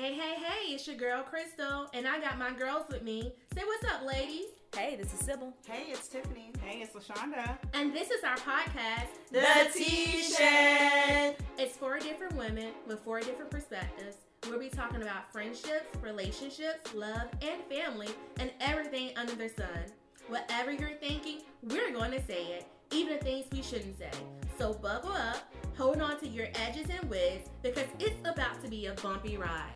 [0.00, 3.34] Hey, hey, hey, it's your girl Crystal, and I got my girls with me.
[3.54, 4.46] Say what's up, ladies.
[4.74, 5.52] Hey, this is Sybil.
[5.66, 6.52] Hey, it's Tiffany.
[6.64, 7.58] Hey, it's LaShonda.
[7.74, 11.36] And this is our podcast, The T Shed.
[11.58, 14.16] It's four different women with four different perspectives.
[14.48, 18.08] We'll be talking about friendships, relationships, love, and family,
[18.38, 19.84] and everything under the sun.
[20.28, 24.10] Whatever you're thinking, we're going to say it, even the things we shouldn't say.
[24.58, 28.86] So buckle up, hold on to your edges and wigs, because it's about to be
[28.86, 29.74] a bumpy ride.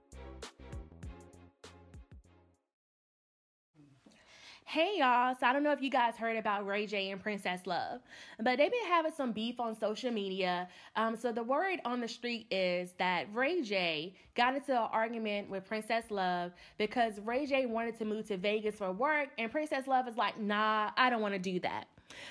[4.75, 7.61] Hey y'all, so I don't know if you guys heard about Ray J and Princess
[7.65, 8.01] Love,
[8.41, 10.67] but they've been having some beef on social media.
[10.97, 15.49] Um, so the word on the street is that Ray J got into an argument
[15.49, 19.87] with Princess Love because Ray J wanted to move to Vegas for work, and Princess
[19.87, 21.87] Love is like, nah, I don't want to do that.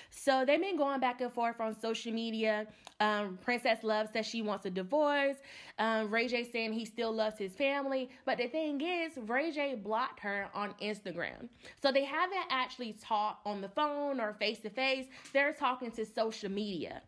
[0.10, 2.68] So they've been going back and forth on social media.
[3.00, 5.38] Um, Princess Love says she wants a divorce.
[5.80, 8.10] Um, Ray J saying he still loves his family.
[8.26, 11.50] But the thing is, Ray J blocked her on Instagram.
[11.82, 15.06] So they haven't actually talked on the phone or face to face.
[15.34, 17.02] They're talking to social media.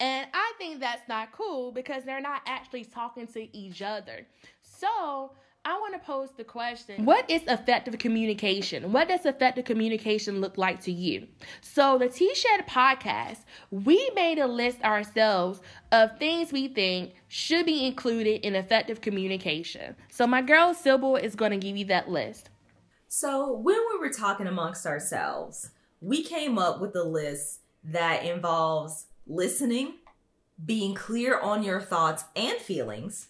[0.00, 4.26] And I think that's not cool because they're not actually talking to each other.
[4.62, 5.32] So
[5.64, 8.90] I want to pose the question What is effective communication?
[8.90, 11.28] What does effective communication look like to you?
[11.60, 15.60] So, the T Shed podcast, we made a list ourselves
[15.92, 19.94] of things we think should be included in effective communication.
[20.10, 22.50] So, my girl Sybil is going to give you that list.
[23.06, 29.06] So, when we were talking amongst ourselves, we came up with a list that involves
[29.28, 29.94] listening,
[30.64, 33.28] being clear on your thoughts and feelings,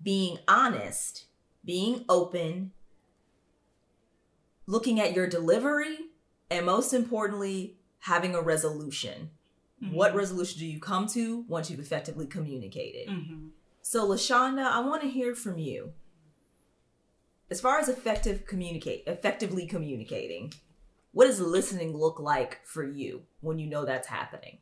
[0.00, 1.24] being honest
[1.64, 2.72] being open,
[4.66, 5.96] looking at your delivery,
[6.50, 9.30] and most importantly, having a resolution.
[9.82, 9.94] Mm-hmm.
[9.94, 13.08] What resolution do you come to once you've effectively communicated?
[13.08, 13.48] Mm-hmm.
[13.82, 15.92] So, Lashonda, I want to hear from you.
[17.50, 20.54] As far as effective communicate, effectively communicating,
[21.12, 24.58] what does listening look like for you when you know that's happening?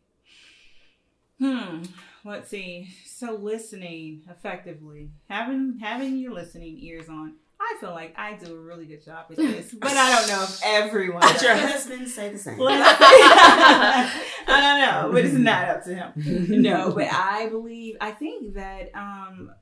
[1.43, 1.83] Hmm.
[2.25, 2.95] Let's see.
[3.05, 7.35] So listening effectively, having having your listening ears on.
[7.61, 10.45] I feel like I do a really good job at this, but I don't know
[10.45, 11.23] if everyone.
[11.23, 11.43] Does.
[11.43, 12.59] Your husband say the same.
[12.61, 14.11] I
[14.47, 16.63] don't know, but it's not up to him.
[16.63, 19.53] No, but I believe I think that um,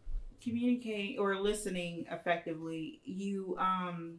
[0.42, 4.18] communicating or listening effectively, you um,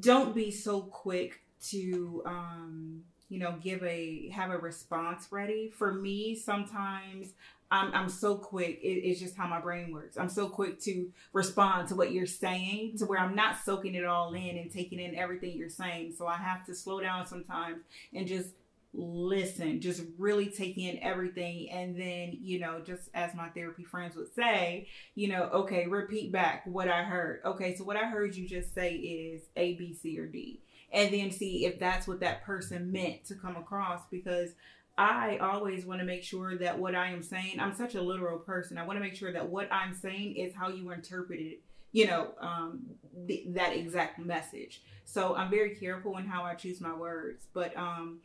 [0.00, 1.40] don't be so quick
[1.70, 5.70] to um, you know give a have a response ready.
[5.70, 7.28] For me sometimes
[7.70, 10.16] i'm, I'm so quick it, it's just how my brain works.
[10.16, 14.04] I'm so quick to respond to what you're saying to where i'm not soaking it
[14.04, 16.14] all in and taking in everything you're saying.
[16.16, 17.78] So i have to slow down sometimes
[18.14, 18.50] and just
[18.94, 21.70] listen just really take in everything.
[21.70, 26.32] And then you know just as my therapy friends would say you know okay repeat
[26.32, 27.40] back what i heard.
[27.44, 30.60] Okay so what i heard you just say is a b c or d
[30.92, 34.50] and then see if that's what that person meant to come across because
[34.96, 38.38] I always want to make sure that what I am saying, I'm such a literal
[38.38, 38.78] person.
[38.78, 41.60] I want to make sure that what I'm saying is how you interpret it,
[41.92, 42.80] you know, um,
[43.28, 44.82] th- that exact message.
[45.04, 47.46] So I'm very careful in how I choose my words.
[47.54, 48.18] But um,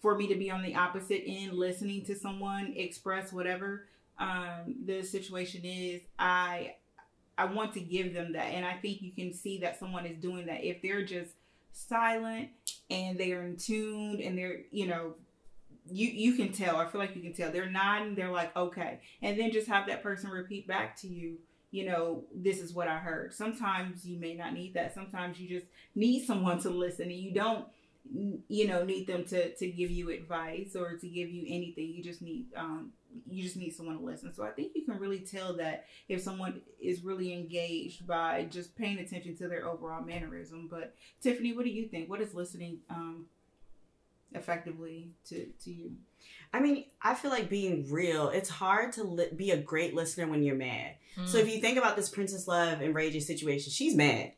[0.00, 3.86] for me to be on the opposite end, listening to someone express whatever
[4.18, 6.76] um, the situation is, I
[7.36, 10.18] I want to give them that, and I think you can see that someone is
[10.18, 11.32] doing that if they're just
[11.72, 12.50] silent
[12.90, 15.14] and they are in tune and they're you know
[15.90, 16.76] you you can tell.
[16.76, 17.50] I feel like you can tell.
[17.50, 18.14] They're nodding.
[18.14, 19.00] They're like okay.
[19.20, 21.38] And then just have that person repeat back to you
[21.72, 23.32] you know this is what i heard.
[23.32, 24.94] Sometimes you may not need that.
[24.94, 27.66] Sometimes you just need someone to listen and you don't
[28.48, 31.88] you know need them to to give you advice or to give you anything.
[31.88, 32.92] You just need um
[33.28, 36.20] you just need someone to listen so i think you can really tell that if
[36.20, 41.64] someone is really engaged by just paying attention to their overall mannerism but tiffany what
[41.64, 43.26] do you think what is listening um
[44.34, 45.92] effectively to to you
[46.54, 50.26] i mean i feel like being real it's hard to li- be a great listener
[50.26, 51.28] when you're mad mm.
[51.28, 54.32] so if you think about this princess love and ray j situation she's mad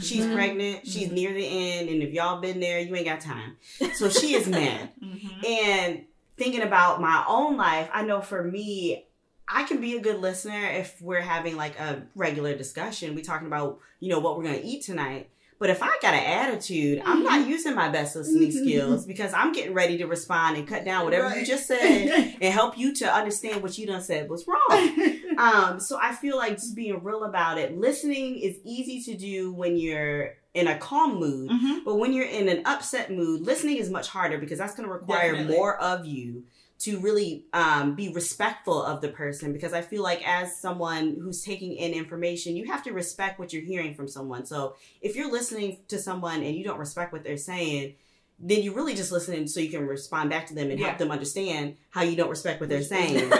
[0.00, 0.34] She's mm-hmm.
[0.34, 0.86] pregnant.
[0.86, 1.14] She's mm-hmm.
[1.14, 3.56] near the end, and if y'all been there, you ain't got time.
[3.94, 4.92] So she is mad.
[5.02, 5.44] mm-hmm.
[5.44, 6.04] And
[6.36, 9.06] thinking about my own life, I know for me,
[9.48, 13.14] I can be a good listener if we're having like a regular discussion.
[13.14, 15.30] We talking about you know what we're gonna eat tonight.
[15.58, 17.50] But if I got an attitude, I'm not mm-hmm.
[17.50, 18.64] using my best listening mm-hmm.
[18.64, 21.40] skills because I'm getting ready to respond and cut down whatever right.
[21.40, 25.20] you just said and help you to understand what you done said was wrong.
[25.38, 27.78] um, so I feel like just being real about it.
[27.78, 31.78] Listening is easy to do when you're in a calm mood, mm-hmm.
[31.84, 34.92] but when you're in an upset mood, listening is much harder because that's going to
[34.92, 35.56] require Definitely.
[35.56, 36.44] more of you
[36.78, 41.42] to really um, be respectful of the person because I feel like as someone who's
[41.42, 44.46] taking in information, you have to respect what you're hearing from someone.
[44.46, 47.94] So if you're listening to someone and you don't respect what they're saying,
[48.38, 50.88] then you're really just listening so you can respond back to them and Yeah.
[50.88, 53.30] help them understand how you don't respect what they're saying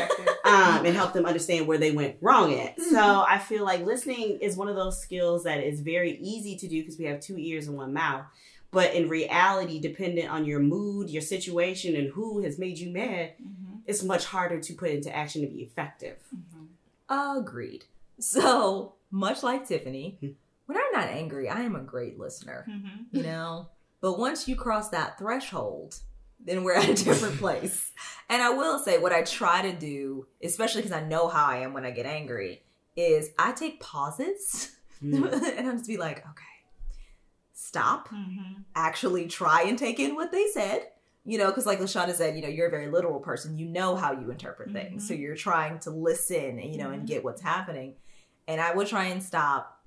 [0.55, 2.81] um, and help them understand where they went wrong at.
[2.81, 6.69] So I feel like listening is one of those skills that is very easy to
[6.69, 8.25] do because we have two ears and one mouth.
[8.71, 13.35] But in reality, dependent on your mood, your situation, and who has made you mad,
[13.41, 13.81] Mhm.
[13.87, 16.17] it's much harder to put into action to be effective.
[16.35, 17.39] Mhm.
[17.39, 17.85] Agreed.
[18.19, 20.29] So, much like Tiffany, Hmm.
[20.67, 23.07] when I'm not angry, I am a great listener, Mhm.
[23.13, 23.69] you know?
[24.01, 26.01] But once you cross that threshold,
[26.41, 27.93] then we're at a different place.
[28.29, 31.59] And I will say, what I try to do, especially because I know how I
[31.59, 32.63] am when I get angry,
[32.97, 34.71] is I take pauses
[35.03, 35.31] Mm.
[35.59, 36.45] and I'm just be like, okay,
[37.53, 38.65] stop, Mhm.
[38.75, 40.89] actually try and take in what they said.
[41.27, 43.59] You know, because like Lashana said, you know, you're a very literal person.
[43.59, 45.05] You know how you interpret things.
[45.05, 45.09] Mhm.
[45.09, 46.95] So you're trying to listen and, you know, Mhm.
[46.95, 47.97] and get what's happening.
[48.47, 49.83] And I would try and stop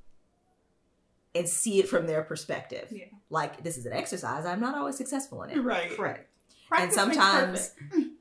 [1.35, 2.91] and see it from their perspective.
[2.91, 3.05] Yeah.
[3.29, 4.45] Like, this is an exercise.
[4.45, 5.59] I'm not always successful in it.
[5.61, 5.91] Right.
[5.95, 6.29] Correct.
[6.71, 7.71] And Practice makes sometimes.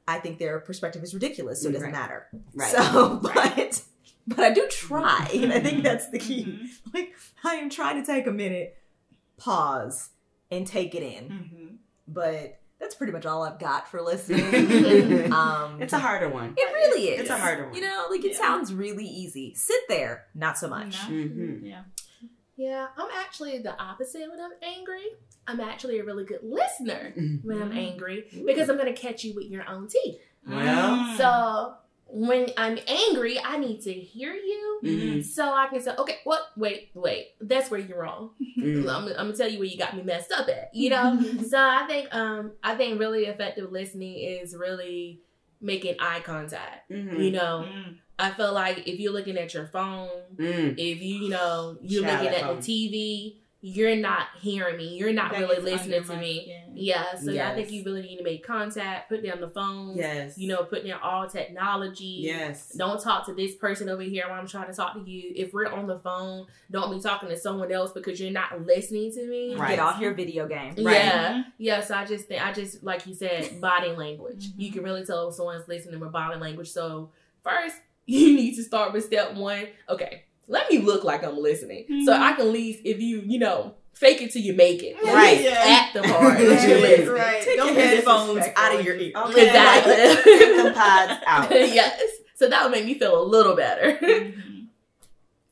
[0.09, 2.01] I think their perspective is ridiculous, so it doesn't Right.
[2.01, 2.27] matter.
[2.55, 2.71] Right.
[2.71, 3.83] So, Right.
[4.29, 6.45] but but I do try, and I think that's the key.
[6.45, 6.69] Mhm.
[6.95, 7.15] Like
[7.45, 8.77] I am trying to take a minute,
[9.37, 10.11] pause,
[10.51, 11.29] and take it in.
[11.29, 11.77] Mhm.
[12.09, 14.45] But that's pretty much all I've got for listening.
[15.33, 16.55] um, It's a harder one.
[16.57, 17.23] It really is.
[17.23, 17.75] It's a harder one.
[17.75, 18.39] You know, like it Yeah.
[18.39, 19.55] sounds really easy.
[19.55, 20.97] Sit there, not so much.
[21.09, 21.15] No.
[21.17, 21.61] Mhm.
[21.65, 21.83] Yeah.
[22.56, 25.05] Yeah, I'm actually the opposite when I'm angry.
[25.47, 27.12] I'm actually a really good listener
[27.43, 27.76] when I'm Mhm.
[27.76, 30.20] angry because I'm gonna catch you with your own teeth.
[30.47, 31.17] Well, Mm.
[31.17, 31.75] So
[32.08, 35.25] when I'm angry, I need to hear you Mhm.
[35.25, 36.41] so I can say, okay, what?
[36.56, 38.31] Wait, wait, that's where you're wrong.
[38.41, 38.88] Mhm.
[38.88, 40.70] I'm, I'm gonna tell you where you got me messed up at.
[40.75, 41.20] You know.
[41.47, 45.20] so I think um I think really effective listening is really
[45.61, 46.91] making eye contact.
[46.91, 47.99] You know, Mm.
[48.19, 50.73] I feel like if you're looking at your phone, Mm.
[50.79, 52.61] if you you know you're Child, looking that at phone.
[52.61, 54.97] the TV, you're not hearing me.
[54.97, 56.43] You're not That really listening to me.
[56.45, 56.63] skin.
[56.77, 59.97] Yeah, so I think you really need to make contact, put down the phone.
[59.97, 60.39] Yes.
[60.39, 62.21] You know, put down all technology.
[62.23, 62.73] Yes.
[62.77, 65.33] Don't talk to this person over here while I'm trying to talk to you.
[65.35, 69.11] If we're on the phone, don't be talking to someone else because you're not listening
[69.12, 69.57] to me.
[69.57, 69.71] Right.
[69.71, 70.75] Get off your video game.
[70.77, 70.95] Right.
[70.97, 71.45] Yeah.
[71.59, 71.81] Yeah.
[71.81, 74.49] So I just think I just like you said, body language.
[74.51, 74.59] Mhm.
[74.59, 76.69] You can really tell if someone's listening with body language.
[76.69, 77.11] So
[77.43, 79.67] first you need to start with step one.
[79.88, 81.85] Okay, let me look like I'm listening.
[82.05, 82.20] So Mhm.
[82.20, 84.97] I can at least if you, you know, fake it till you make it.
[84.97, 85.38] At Right.
[85.38, 87.08] least Act the part that you're Right, listening.
[87.08, 87.43] right.
[87.43, 89.12] Take Don't your be headphones out of your ear.
[89.17, 89.47] Okay.
[89.47, 90.32] Exactly.
[90.38, 91.50] Take them pods out.
[91.50, 92.03] yes.
[92.35, 93.99] So that would make me feel a little better.
[94.03, 94.67] Mhm.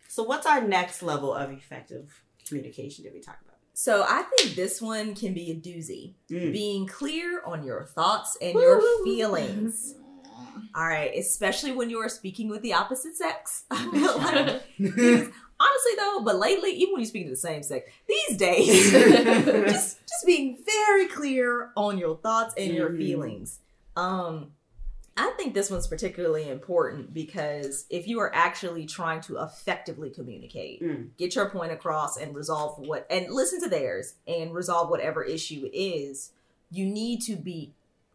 [0.09, 3.57] So, what's our next level of effective communication that we talk about?
[3.73, 6.13] So I think this one can be a doozy.
[6.31, 6.53] Mm.
[6.53, 9.05] Being clear on your thoughts and your Woo.
[9.05, 9.97] feelings.
[10.75, 13.65] All right, especially when you are speaking with the opposite sex.
[13.71, 15.29] I feel like these-
[15.61, 20.01] honestly though, but lately, even when you're speaking to the same sex, these days, just
[20.01, 22.97] just being very clear on your thoughts and your Mhm.
[22.99, 23.59] feelings.
[23.97, 24.53] Um,
[25.17, 30.83] I think this one's particularly important because if you are actually trying to effectively communicate,
[30.83, 31.11] Mm.
[31.17, 35.71] get your point across and resolve what and listen to theirs and resolve whatever issue
[35.73, 36.33] is,
[36.73, 37.73] you need to be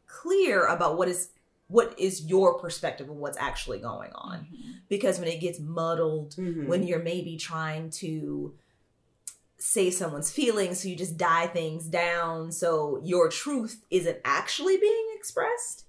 [0.08, 1.30] clear about what is
[1.70, 4.48] what is your perspective of what's actually going on
[4.90, 6.68] because when it gets muddled Mhm.
[6.68, 8.54] when you're maybe trying to
[9.58, 15.08] save someone's feelings so you just die things down so your truth isn't actually being
[15.16, 15.86] expressed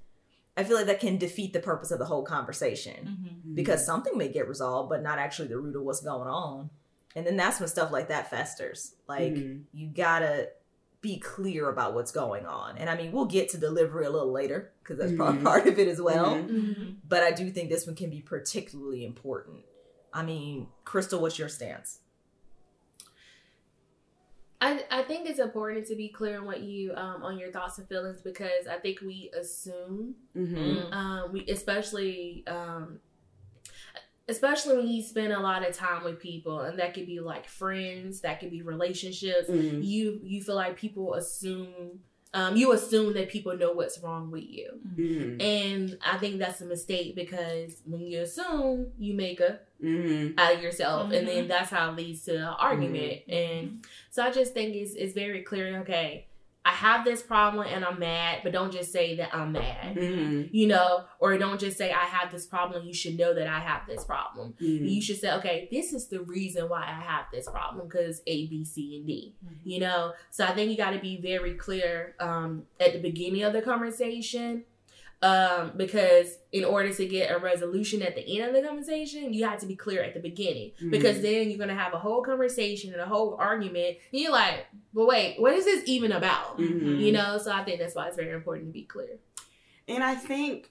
[0.56, 3.54] i feel like that can defeat the purpose of the whole conversation Mhm.
[3.54, 6.70] because something may get resolved but not actually the root of what's going on
[7.14, 9.62] and then that's when stuff like that festers like Mhm.
[9.72, 10.50] you gotta
[11.02, 14.30] be clear about what's going on and i mean we'll get to delivery a little
[14.30, 15.44] later because that's probably Mhm.
[15.44, 16.50] part of it as well Mhm.
[16.50, 16.94] Mhm.
[17.08, 19.64] but I do think this one can be particularly important.
[20.12, 22.00] I mean, Crystal, what's your stance?
[24.60, 27.78] I, I think it's important to be clear on what you um, on your thoughts
[27.78, 30.92] and feelings because I think we assume Mhm.
[30.92, 33.00] um, we especially um,
[34.30, 37.46] especially when you spend a lot of time with people and that could be like
[37.48, 39.84] friends that could be relationships Mhm.
[39.84, 42.00] you you feel like people assume
[42.32, 44.68] um, you assume that people know what's wrong with you
[44.98, 45.42] Mhm.
[45.42, 50.34] and i think that's a mistake because when you assume you make a Mhm.
[50.38, 51.48] out of yourself and then Mhm.
[51.48, 53.32] that's how it leads to an argument Mm-hmm.
[53.32, 56.26] and so i just think it's, it's very clear okay
[56.64, 60.48] i have this problem and i'm mad but don't just say that i'm mad Mhm.
[60.52, 61.04] you know?
[61.18, 62.84] Or don't just say i have this problem.
[62.86, 64.54] You should know that i have this problem.
[64.60, 64.88] Mhm.
[64.90, 68.46] you should say okay this is the reason why i have this problem because a
[68.46, 70.12] b c and d you know?
[70.30, 73.62] So i think you got to be very clear um, at the beginning of the
[73.62, 74.64] conversation
[75.22, 79.44] um, because in order to get a resolution at the end of the conversation, you
[79.44, 80.72] have to be clear at the beginning.
[80.82, 80.90] Mhm.
[80.90, 83.98] Because then you're gonna have a whole conversation and a whole argument.
[84.12, 86.58] And you're like, but wait, what is this even about?
[86.58, 87.00] Mhm.
[87.00, 89.18] You know, so I think that's why it's very important to be clear.
[89.86, 90.70] And I think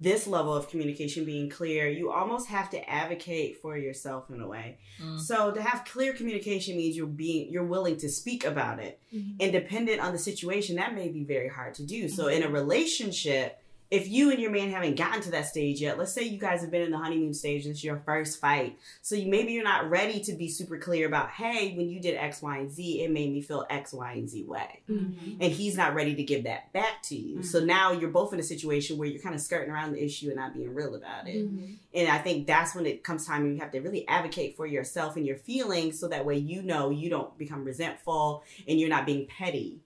[0.00, 4.48] this level of communication being clear, you almost have to advocate for yourself in a
[4.48, 4.78] way.
[5.02, 5.20] Mm.
[5.20, 8.98] So to have clear communication means you're being you're willing to speak about it.
[9.12, 12.08] And dependent on the situation, that may be very hard to do.
[12.08, 13.58] So in a relationship,
[13.90, 16.60] if you and your man haven't gotten to that stage yet, let's say you guys
[16.60, 18.78] have been in the honeymoon stage, this is your first fight.
[19.02, 22.16] So you maybe you're not ready to be super clear about, hey, when you did
[22.16, 24.82] X, Y, and Z, it made me feel X, Y, and Z way.
[24.88, 25.42] Mm-hmm.
[25.42, 27.42] And he's not ready to give that back to you.
[27.42, 30.28] So now you're both in a situation where you're kind of skirting around the issue
[30.28, 31.36] and not being real about it.
[31.36, 31.72] Mm-hmm.
[31.92, 35.16] And I think that's when it comes time you have to really advocate for yourself
[35.16, 39.04] and your feelings so that way you know you don't become resentful and you're not
[39.04, 39.80] being petty.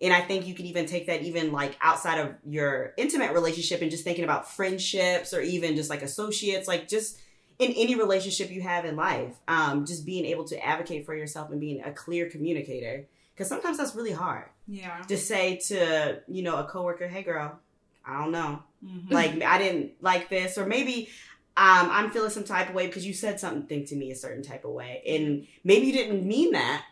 [0.00, 3.82] And I think you could even take that even like outside of your intimate relationship
[3.82, 7.18] and just thinking about friendships or even just like associates, like just
[7.58, 11.50] in any relationship you have in life, um, just being able to advocate for yourself
[11.50, 13.06] and being a clear communicator.
[13.34, 15.02] Because sometimes that's really hard Yeah.
[15.08, 17.58] to say to, you know, a coworker, hey girl,
[18.04, 19.10] I don't know Mhm.
[19.10, 21.08] like I didn't like this, or maybe
[21.56, 24.44] um, I'm feeling some type of way because you said something to me a certain
[24.44, 26.84] type of way, and maybe you didn't mean that,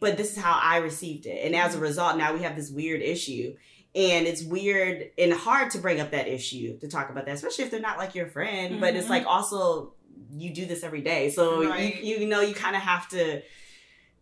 [0.00, 2.70] but this is how I received it, and as a result, now we have this
[2.70, 3.56] weird issue.
[3.94, 7.64] And it's weird and hard to bring up that issue to talk about that, especially
[7.64, 8.80] if they're not like your friend.
[8.80, 9.10] But it's Mhm.
[9.10, 9.94] like also
[10.36, 12.00] you do this every day, so Right.
[12.02, 13.40] you, you know you kind of have to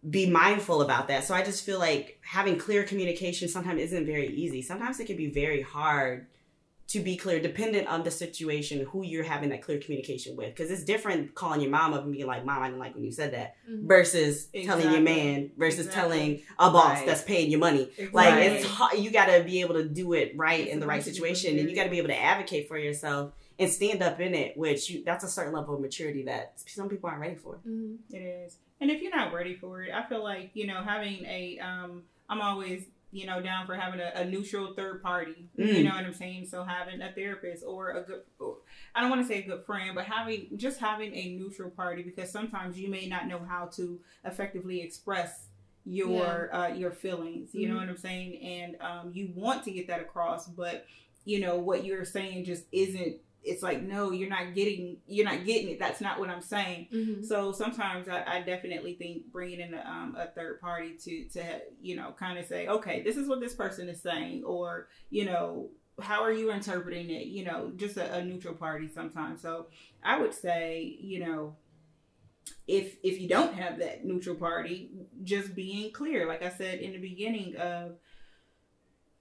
[0.09, 1.25] be mindful about that.
[1.25, 4.63] So I just feel like having clear communication sometimes isn't very easy.
[4.63, 6.27] Sometimes it can be very hard
[6.89, 10.55] to be clear, dependent on the situation, who you're having that clear communication with.
[10.55, 13.03] Because it's different calling your mom up and being like, "Mom, I didn't like when
[13.05, 13.89] you said that," Mhm.
[13.89, 16.01] versus telling your man versus Exactly.
[16.19, 17.07] telling a boss Right.
[17.07, 17.91] that's paying you money.
[18.13, 20.87] Like it's hard, you got to be able to do it right It's in the
[20.87, 24.21] right situation, and you got to be able to advocate for yourself and stand up
[24.21, 24.57] in it.
[24.57, 27.59] Which you, that's a certain level of maturity that some people aren't ready for.
[27.67, 27.99] Mhm.
[28.13, 28.59] It is.
[28.81, 32.05] And if you're not ready for it, I feel like, you know, having a um
[32.29, 32.87] I'm always,
[33.17, 35.49] you know, down for having a, a neutral third party.
[35.57, 35.85] You Mm.
[35.85, 36.47] know what I'm saying?
[36.47, 38.59] So having a therapist or a good or,
[38.95, 42.03] I don't want to say a good friend, but having just having a neutral party
[42.03, 45.49] because sometimes you may not know how to effectively express
[45.85, 47.55] your uh your feelings.
[47.55, 47.81] You know Mhm.
[47.81, 48.43] what I'm saying?
[48.43, 50.85] And um you want to get that across, but
[51.25, 55.45] you know what you're saying just isn't it's like no you're not getting you're not
[55.45, 57.25] getting it that's not what i'm saying Mhm.
[57.25, 61.61] so sometimes I, I definitely think bringing in a, um, a third party to to
[61.81, 65.25] you know kind of say, okay, this is what this person is saying, or you
[65.25, 67.27] know, how are you interpreting it?
[67.27, 69.41] You know, just a, a neutral party sometimes.
[69.43, 69.67] So
[70.03, 71.57] I would say, you know,
[72.67, 74.91] if if you don't have that neutral party,
[75.25, 77.97] just being clear, like I said in the beginning of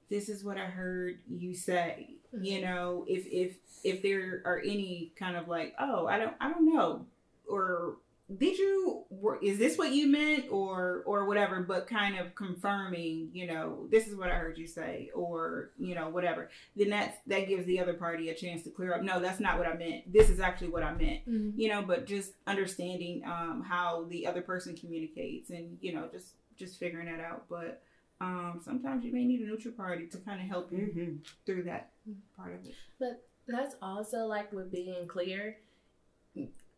[0.10, 2.15] this is what I heard you say.
[2.42, 6.50] You know, if if if there are any kind of like, oh, I don't I
[6.50, 7.06] don't know,
[7.48, 7.98] or
[8.40, 9.04] did you
[9.44, 14.08] is this what you meant or or whatever but kind of confirming you know this
[14.08, 17.80] is what i heard you say or you know whatever then that's that gives the
[17.80, 20.40] other party a chance to clear up no that's not what i meant this is
[20.40, 21.54] actually what i meant Mhm.
[21.56, 26.30] you know but just understanding um how the other person communicates and you know just
[26.58, 27.84] just figuring that out but
[28.22, 31.16] um sometimes you may need a neutral party to kind of help you Mm-hmm.
[31.46, 31.92] through that
[32.38, 35.58] part of it But that's also like with being clear.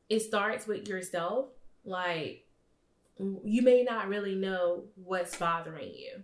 [0.10, 1.48] It starts with yourself.
[1.86, 2.46] Like
[3.20, 6.24] you may not really know what's bothering you.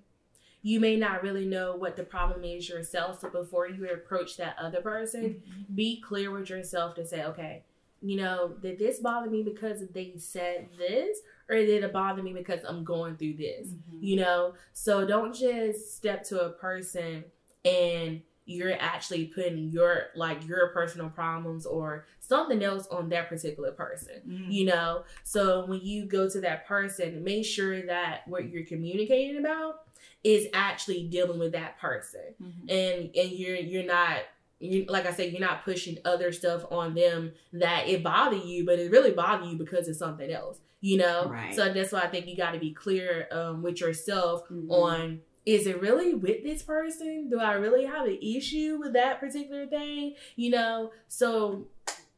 [0.62, 3.20] You may not really know what the problem is yourself.
[3.20, 5.42] So before you approach that other person,
[5.76, 7.64] be clear with yourself to say, okay,
[8.02, 11.20] you know, did this bother me because they said this,
[11.50, 13.68] or did it bother me because I'm going through this?
[14.00, 17.24] you know so don't just step to a person
[17.64, 23.72] and you're actually putting your like your personal problems or something else on that particular
[23.72, 24.52] person Mhm.
[24.52, 29.38] you know so when you go to that person make sure that what you're communicating
[29.38, 29.84] about
[30.26, 32.70] is actually dealing with that person Mhm.
[32.70, 34.18] and and you're you're not
[34.64, 38.66] you like I said, you're not pushing other stuff on them that it bother you,
[38.66, 41.28] but it really bother you because it's something else, you know.
[41.30, 41.54] Right.
[41.54, 44.70] So that's why I think you got to be clear um, with yourself Mhm.
[44.70, 47.30] on is it really with this person?
[47.30, 50.16] Do I really have an issue with that particular thing?
[50.38, 50.92] You know.
[51.10, 51.68] So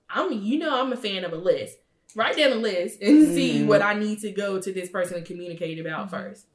[0.10, 1.78] I'm, you know, I'm a fan of a list.
[2.16, 3.66] Write down a list and see Mhm.
[3.68, 6.12] what I need to go to this person and communicate about Mhm.
[6.12, 6.46] first.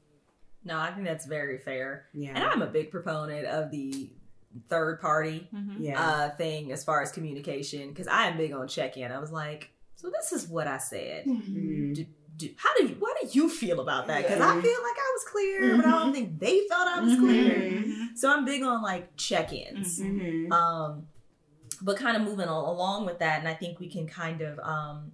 [0.64, 2.06] No, I think that's very fair.
[2.14, 2.30] Yeah.
[2.34, 4.10] And I'm a big proponent of the
[4.68, 5.76] third party Mhm.
[5.78, 6.00] yeah.
[6.00, 9.12] uh, thing as far as communication because I am big on check in.
[9.12, 11.24] I was like, so this is what I said.
[11.26, 11.94] Mhm.
[11.94, 14.48] Do, do how do you why do you feel about that because Yeah.
[14.48, 17.54] i feel like i was clear but i don't think they thought i was clear
[17.54, 18.16] Mhm.
[18.16, 20.50] so i'm big on like check-ins Mhm.
[20.50, 21.06] um
[21.82, 25.12] but kind of moving along with that and i think we can kind of um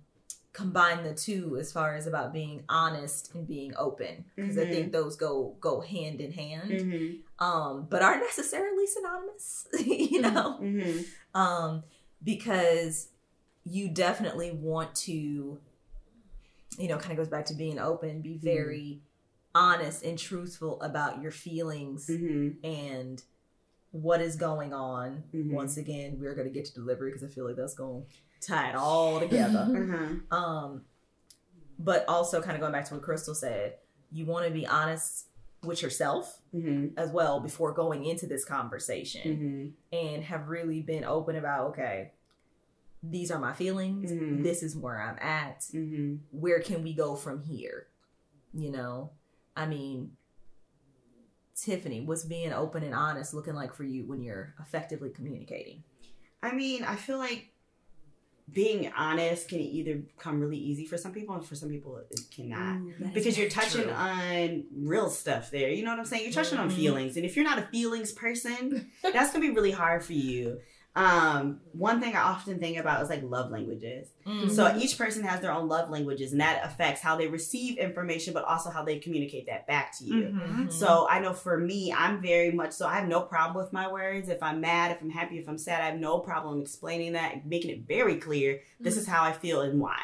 [0.62, 4.70] combine the two as far as about being honest and being open because i Mhm.
[4.70, 6.80] think those go go hand in hand.
[6.80, 7.18] Mhm.
[7.38, 10.58] um but aren't necessarily synonymous you know?
[10.62, 11.04] Mhm.
[11.34, 11.82] um
[12.24, 13.08] because
[13.64, 15.12] you definitely want to
[16.78, 19.00] you know kind of goes back to being open be very
[19.54, 22.08] honest and truthful about your feelings
[22.64, 23.22] and
[23.92, 25.22] what is going on.
[25.32, 28.08] Once again we're going to get to delivery because i feel like that's going to
[28.40, 30.32] tie it all together Mhm.
[30.32, 30.84] um
[31.78, 33.74] but also kind of going back to what crystal said
[34.10, 35.26] you want to be honest
[35.62, 36.92] with yourself Mhm.
[36.96, 39.98] as well before going into this conversation Mhm.
[40.14, 42.12] and have really been open about okay
[43.02, 44.42] these are my feelings Mhm.
[44.42, 46.20] this is where i'm at Mhm.
[46.30, 47.88] where can we go from here
[48.52, 49.10] you know
[49.56, 50.16] i mean
[51.54, 55.82] tiffany what's being open and honest looking like for you when you're effectively communicating
[56.42, 57.50] I mean, I feel like
[58.52, 62.20] being honest can either come really easy for some people, and for some people it
[62.34, 62.78] cannot.
[63.12, 65.70] Because you're touching on real stuff there.
[65.70, 66.22] You know what I'm saying?
[66.24, 66.76] You're touching on Mhm.
[66.76, 67.16] feelings.
[67.16, 70.60] And if you're not a feelings person, that's gonna be really hard for you.
[70.96, 74.08] Um, one thing I often think about is like love languages.
[74.26, 74.50] Mm.
[74.50, 78.32] So each person has their own love languages, and that affects how they receive information,
[78.32, 80.22] but also how they communicate that back to you.
[80.32, 80.72] Mhm.
[80.72, 82.86] So I know for me, I'm very much so.
[82.86, 84.30] I have no problem with my words.
[84.30, 87.44] If I'm mad, if I'm happy, if I'm sad, I have no problem explaining that,
[87.46, 88.60] making it very clear.
[88.80, 90.00] This is how I feel and why.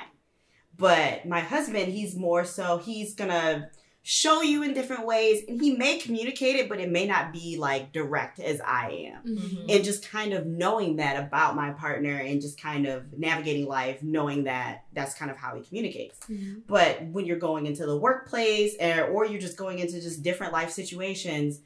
[0.77, 2.77] But my husband, he's more so.
[2.77, 3.71] He's gonna
[4.05, 7.57] show you in different ways, and he may communicate it, but it may not be
[7.57, 9.37] like direct as I am.
[9.37, 9.73] Mhm.
[9.75, 14.03] And just kind of knowing that about my partner, and just kind of navigating life,
[14.03, 16.19] knowing that that's kind of how he communicates.
[16.29, 16.63] Mhm.
[16.67, 20.53] But when you're going into the workplace or, or you're just going into just different
[20.53, 21.61] life situations,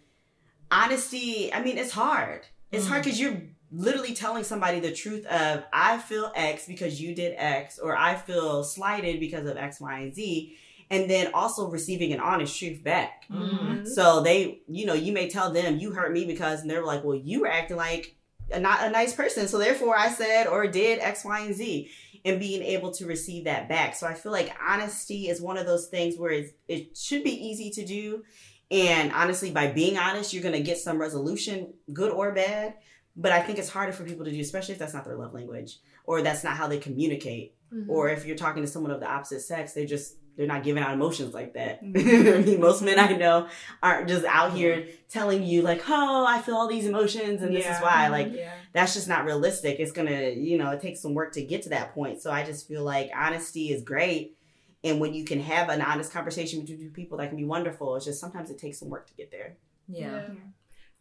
[0.71, 2.43] honesty, I mean, it's hard.
[2.73, 2.89] It's Mm.
[2.89, 3.41] hard because you're
[3.73, 8.15] literally telling somebody the truth of, I feel X because you did X, or I
[8.15, 10.57] feel slighted because of X, Y, and Z.
[10.89, 13.25] And then also receiving an honest truth back.
[13.29, 13.87] Mhm.
[13.89, 17.03] So they, you know, you may tell them you hurt me because, and they're like,
[17.03, 18.15] well, you were acting like
[18.53, 19.49] a, not a nice person.
[19.49, 21.91] So therefore I said or did X, Y, and Z
[22.25, 23.97] and being able to receive that back.
[23.97, 27.31] So I feel like honesty is one of those things where it's, it should be
[27.49, 28.23] easy to do.
[28.71, 32.75] And honestly, by being honest, you're going to get some resolution, good or bad.
[33.17, 35.35] But I think it's harder for people to do, especially if that's not their love
[35.35, 37.55] language or that's not how they communicate.
[37.73, 37.89] Mhm.
[37.89, 40.83] Or if you're talking to someone of the opposite sex, they just they're not giving
[40.83, 41.83] out emotions like that.
[41.85, 42.35] Mhm.
[42.35, 43.49] I mean, most men I know
[43.83, 47.67] aren't just out here telling you like, "Oh, I feel all these emotions and this
[47.67, 48.51] is why." Like yeah.
[48.73, 49.81] that's just not realistic.
[49.81, 52.21] It's gonna, you know, it takes some work to get to that point.
[52.21, 54.37] So I just feel like honesty is great,
[54.85, 57.97] and when you can have an honest conversation between two people, that can be wonderful.
[57.97, 59.57] It's just sometimes it takes some work to get there.
[59.89, 60.23] yeah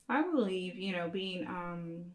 [0.07, 2.05] I believe, you know, being um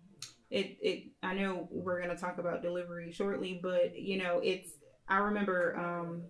[0.51, 4.71] it it I know we're gonna talk about delivery shortly, but you know, it's
[5.09, 6.23] I remember um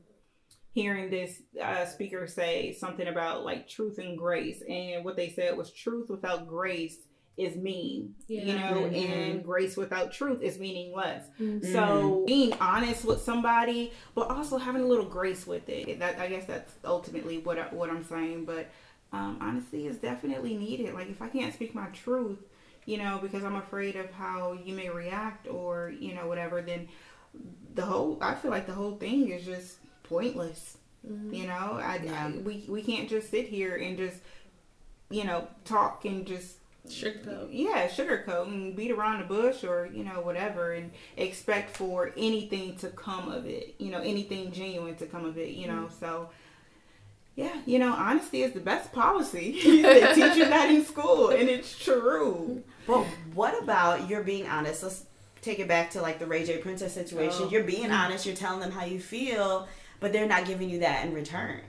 [0.72, 5.56] hearing this uh, speaker say something about like truth and grace and what they said
[5.56, 6.96] was truth without grace
[7.36, 8.70] is mean you Yeah.
[8.74, 8.94] know Mhm.
[9.32, 11.72] and grace without truth is meaningless Mhm.
[11.72, 15.98] so being honest with somebody, but also having a little grace with it.
[15.98, 18.44] That I guess that's ultimately what I, what I'm saying.
[18.44, 18.68] But
[19.12, 20.92] um, honesty is definitely needed.
[20.94, 22.38] Like if I can't speak my truth,
[22.84, 26.88] you know, because I'm afraid of how you may react or you know whatever, then
[27.74, 29.78] the whole I feel like the whole thing is just
[30.10, 30.76] pointless.
[31.08, 31.34] Mhm.
[31.34, 32.26] You know, I, Yeah.
[32.26, 34.18] I we we can't just sit here and just
[35.08, 36.56] you know talk and just
[36.88, 37.48] Sugarcoat.
[37.52, 42.74] yeah, sugarcoat and beat around the bush or, you know, whatever and expect for anything
[42.76, 45.88] to come of it, you know, anything genuine to come of it, you know.
[46.00, 46.30] So,
[47.36, 49.52] yeah, you know, honesty is the best policy.
[49.82, 52.62] they teach you that in school and it's true.
[52.86, 54.82] But what about you're being honest?
[54.82, 55.04] Let's
[55.42, 57.42] take it back to like the Ray J Princess situation.
[57.44, 57.50] Oh.
[57.50, 58.24] You're being honest.
[58.26, 59.68] You're telling them how you feel,
[60.00, 61.60] but they're not giving you that in return.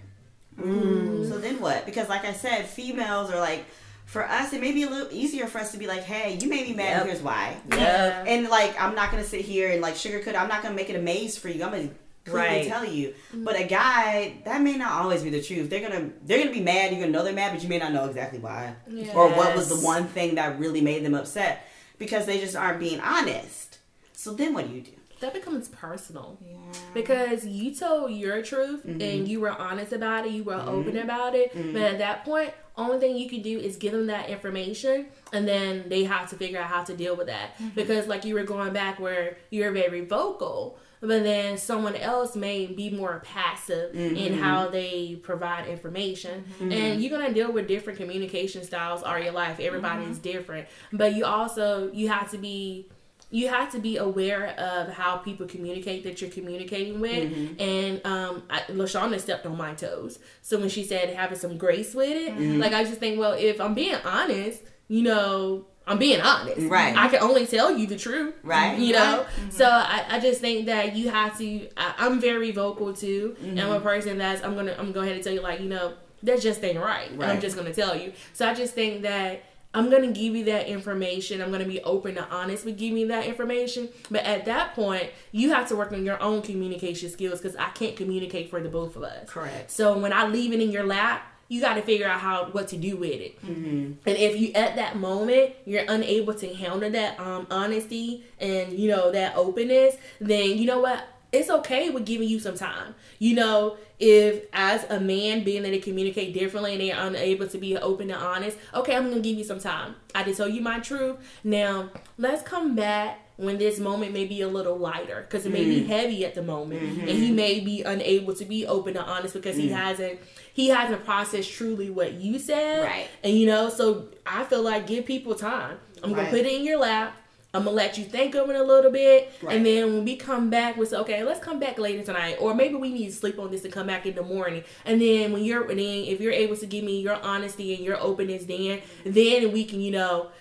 [0.60, 1.30] Mm.
[1.30, 1.86] So then what?
[1.86, 3.65] Because like I said, females are like,
[4.06, 6.50] for us, it may be a little easier for us to be like, hey, you
[6.50, 6.98] made me mad.
[6.98, 7.06] Yep.
[7.06, 7.56] Here's why.
[7.72, 8.26] Yep.
[8.28, 10.36] And like, I'm not gonna sit here and like sugarcoat.
[10.36, 11.63] I'm not gonna make it a maze for you.
[11.63, 11.89] I'm gonna
[12.26, 12.67] clearly Right.
[12.67, 13.13] tell you.
[13.34, 15.70] But a guy, that may not always be the truth.
[15.70, 16.91] They're gonna they're gonna be mad.
[16.91, 19.13] You're gonna know they're mad, but you may not know exactly why Yeah.
[19.13, 21.67] or what was the one thing that really made them upset
[21.98, 23.78] because they just aren't being honest.
[24.13, 24.91] So then what do you do?
[25.22, 26.58] That becomes personal Yeah.
[26.94, 29.02] because you told your truth Mhm.
[29.02, 30.68] and you were honest about it, you were Mhm.
[30.68, 31.54] open about it.
[31.54, 31.74] Mhm.
[31.74, 35.48] But at that point, only thing you can do is give them that information, and
[35.48, 37.52] then they have to figure out how to deal with that.
[37.76, 40.78] Because like you were going back where you're very vocal.
[41.04, 44.16] but then someone else may be more passive mm-hmm.
[44.16, 46.46] in how they provide information.
[46.60, 46.72] Mm-hmm.
[46.72, 49.60] And you're gonna deal with different communication styles all your life.
[49.60, 50.32] Everybody is mm-hmm.
[50.32, 52.88] different, but you also you have to be
[53.32, 57.32] you have to be aware of how people communicate that you're communicating with.
[57.32, 57.62] Mm-hmm.
[57.62, 60.20] And um, I, Lashana stepped on my toes.
[60.41, 62.60] So when she said having some grace with it, mm-hmm.
[62.60, 66.70] like I just think, well, if I'm being honest, you know, I'm being honest.
[66.70, 66.96] Right.
[66.96, 68.36] I can only tell you the truth.
[68.44, 68.78] Right.
[68.78, 69.26] You know?
[69.26, 69.50] Mm-hmm.
[69.50, 73.38] So I, I just think that you have to I, am very vocal too.
[73.41, 73.84] And I'm a mm-hmm.
[73.84, 76.41] person that's I'm gonna I'm gonna go ahead and tell you like, you know, that
[76.41, 77.10] just ain't right.
[77.12, 77.12] right.
[77.12, 78.12] And I'm just gonna tell you.
[78.34, 81.42] So I just think that I'm gonna give you that information.
[81.42, 83.90] I'm gonna be open and honest with giving you that information.
[84.10, 87.70] But at that point, you have to work on your own communication skills because I
[87.70, 89.30] can't communicate for the both of us.
[89.30, 89.72] Correct.
[89.72, 92.70] So when I leave it in your lap, you got to figure out how what
[92.70, 93.46] to do with it.
[93.46, 93.94] Mm-hmm.
[94.06, 98.90] And if you at that moment you're unable to handle that um, honesty and you
[98.90, 102.94] know that openness, then you know what it's okay with giving you some time.
[103.20, 107.58] You know, if as a man being that they communicate differently and they're unable to
[107.58, 109.96] be open and honest, okay, I'm gonna give you some time.
[110.13, 111.17] I just tell you my truth.
[111.44, 115.65] Now let's come back when this moment may be a little lighter because it may
[115.65, 115.70] mm.
[115.70, 117.00] be heavy at the moment mm-hmm.
[117.02, 119.62] and he may be unable to be open and honest because mm.
[119.62, 120.20] he hasn't
[120.54, 124.86] he hasn't processed truly what you said right and you know so i feel like
[124.86, 126.17] give people time i'm right.
[126.17, 127.17] gonna put it in your lap
[127.54, 129.58] I'm gonna let you think of it a little bit, right.
[129.58, 132.56] and then when we come back, we say, okay, let's come back later tonight, or
[132.56, 134.64] maybe we need to sleep on this and come back in the morning.
[134.86, 138.00] And then when you're, then if you're able to give me your honesty and your
[138.00, 140.32] openness, then then we can, you know,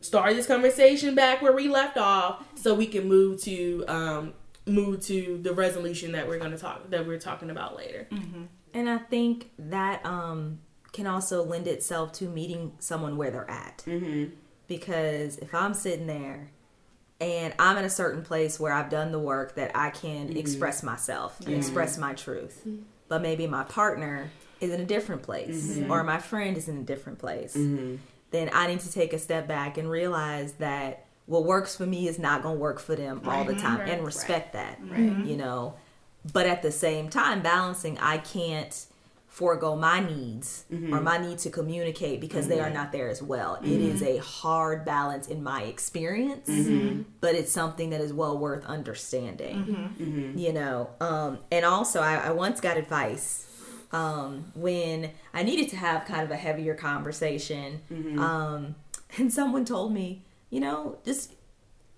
[0.00, 4.32] start this conversation back where we left off, so we can move to um
[4.66, 8.08] move to the resolution that we're gonna talk that we're talking about later.
[8.10, 8.44] Mm-hmm.
[8.72, 10.60] And I think that um
[10.92, 13.82] can also lend itself to meeting someone where they're at.
[13.86, 14.32] Mm-hmm.
[14.66, 16.50] Because if I'm sitting there
[17.20, 20.36] and I'm in a certain place where I've done the work that I can mm-hmm.
[20.36, 22.62] express myself and express my truth.
[22.66, 22.82] Mm-hmm.
[23.08, 25.90] But maybe my partner is in a different place mm-hmm.
[25.90, 27.56] or my friend is in a different place.
[27.56, 27.96] Mm-hmm.
[28.30, 32.08] Then I need to take a step back and realize that what works for me
[32.08, 33.38] is not going to work for them right.
[33.38, 33.88] all the time right.
[33.90, 34.78] and respect right.
[34.78, 35.26] that.
[35.26, 35.74] You know,
[36.32, 38.86] but at the same time balancing I can't
[39.34, 40.94] forego my needs mm-hmm.
[40.94, 42.54] or my need to communicate because mm-hmm.
[42.54, 42.74] they are mm-hmm.
[42.74, 43.56] not there as well.
[43.56, 43.72] Mm-hmm.
[43.72, 44.18] It is mm-hmm.
[44.18, 47.02] a hard balance in my experience, mm-hmm.
[47.20, 49.66] but it's something that is well worth understanding.
[50.38, 53.50] You know, um, and also I, I, once got advice
[53.90, 57.80] um, when I needed to have kind of a heavier conversation,
[58.20, 58.76] um,
[59.18, 61.32] and someone told me, you know, just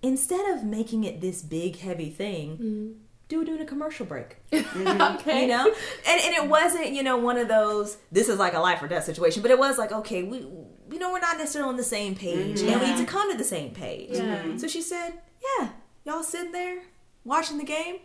[0.01, 4.37] instead of making it this big heavy thing do it during a commercial break.
[4.51, 5.17] Mm-hmm.
[5.17, 5.41] okay.
[5.43, 5.65] You know?
[5.65, 8.87] And and it wasn't, you know, one of those this is like a life or
[8.87, 11.83] death situation, but it was like, okay, we you know, we're not necessarily on the
[11.83, 12.69] same page mm-hmm.
[12.69, 14.11] and we need to come to the same page.
[14.11, 14.57] Yeah.
[14.57, 15.13] So she said,
[15.59, 15.69] Yeah,
[16.05, 16.83] y'all sitting there
[17.23, 17.97] watching the game.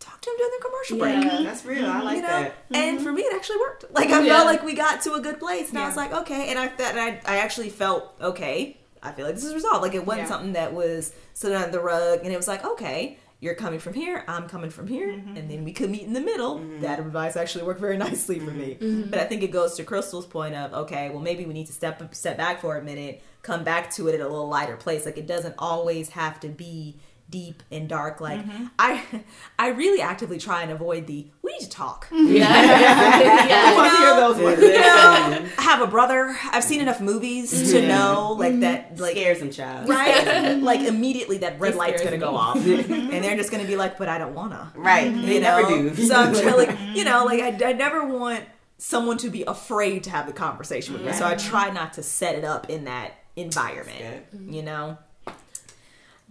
[0.00, 1.46] Talk to him during the commercial yeah, break.
[1.46, 1.86] That's real.
[1.86, 2.28] I like you know?
[2.28, 2.52] that.
[2.64, 2.74] Mm-hmm.
[2.74, 3.84] And for me, it actually worked.
[3.94, 4.34] Like I yeah.
[4.34, 6.50] felt like we got to a good place, and I was like, okay.
[6.50, 8.76] And I that I, I actually felt okay.
[9.02, 9.82] I feel like this is resolved.
[9.82, 13.18] Like it wasn't something that was sitting on the rug, and it was like, okay,
[13.44, 15.36] you're coming from here, I'm coming from here, mm-hmm.
[15.36, 16.58] and then we could meet in the middle.
[16.58, 16.80] Mm-hmm.
[16.80, 18.78] That advice actually worked very nicely for me.
[18.80, 19.10] Mm-hmm.
[19.10, 21.72] But I think it goes to Crystal's point of okay, well maybe we need to
[21.74, 25.04] step step back for a minute, come back to it at a little lighter place.
[25.04, 26.96] Like it doesn't always have to be
[27.30, 28.20] deep and dark.
[28.20, 28.66] Like mm-hmm.
[28.78, 29.02] I,
[29.58, 32.08] I really actively try and avoid the we need to talk.
[32.34, 33.48] Yeah, yeah.
[33.48, 34.34] yeah.
[34.34, 34.60] hear.
[34.60, 36.36] You know, I have a brother.
[36.50, 37.72] I've seen enough movies mm-hmm.
[37.72, 38.60] to know like mm-hmm.
[38.60, 39.88] that like scares them, child.
[39.88, 40.58] Right?
[40.60, 42.18] like immediately that red light's gonna me.
[42.18, 45.12] go off, and they're just gonna be like, "But I don't wanna." Right?
[45.12, 45.60] You they know?
[45.60, 46.06] never do.
[46.06, 48.44] So I'm trying, like, you know, like I, I never want
[48.78, 51.12] someone to be afraid to have the conversation with me.
[51.12, 54.26] So I try not to set it up in that environment.
[54.32, 54.98] You know.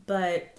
[0.05, 0.52] But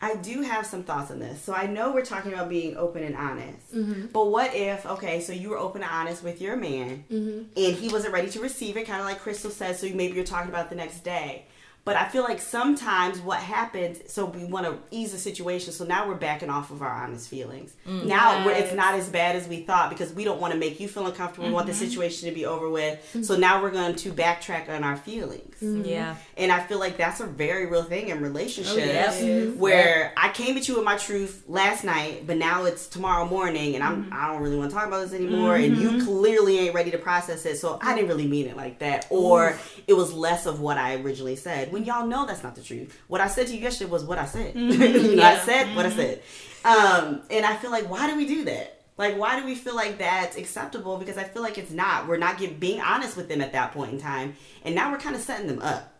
[0.00, 1.40] I do have some thoughts on this.
[1.42, 3.74] So I know we're talking about being open and honest.
[3.74, 4.06] Mm-hmm.
[4.12, 7.44] But what if, okay, so you were open and honest with your man mm-hmm.
[7.56, 10.24] and he wasn't ready to receive it, kind of like Crystal said, so maybe you're
[10.24, 11.46] talking about the next day.
[11.86, 15.72] But I feel like sometimes what happens, so we want to ease the situation.
[15.72, 17.74] So now we're backing off of our honest feelings.
[17.86, 18.64] Mm, now yes.
[18.64, 21.06] it's not as bad as we thought because we don't want to make you feel
[21.06, 21.44] uncomfortable.
[21.44, 21.52] Mm-hmm.
[21.52, 21.84] We want the mm-hmm.
[21.84, 22.98] situation to be over with.
[23.10, 23.22] Mm-hmm.
[23.22, 25.54] So now we're going to backtrack on our feelings.
[25.62, 25.84] Mm-hmm.
[25.84, 26.16] Yeah.
[26.36, 30.56] And I feel like that's a very real thing in relationships oh, where I came
[30.56, 34.12] at you with my truth last night, but now it's tomorrow morning and I'm, mm-hmm.
[34.12, 35.54] I don't really want to talk about this anymore.
[35.54, 36.04] And you mm-hmm.
[36.04, 37.58] clearly ain't ready to process it.
[37.58, 39.06] So I didn't really mean it like that.
[39.08, 39.82] Or Ooh.
[39.86, 42.98] it was less of what I originally said when y'all know that's not the truth.
[43.06, 44.54] What I said to you yesterday was what I said.
[44.54, 45.18] Mm-hmm.
[45.18, 45.28] yeah.
[45.28, 45.76] I said mm-hmm.
[45.76, 45.98] what I mm-hmm.
[45.98, 46.22] said.
[46.64, 48.80] Um, and I feel like, why do we do that?
[48.96, 50.96] Like, why do we feel like that's acceptable?
[50.96, 52.08] Because I feel like it's not.
[52.08, 54.36] We're not get, being honest with them at that point in time.
[54.64, 55.92] And now we're kind of setting them up.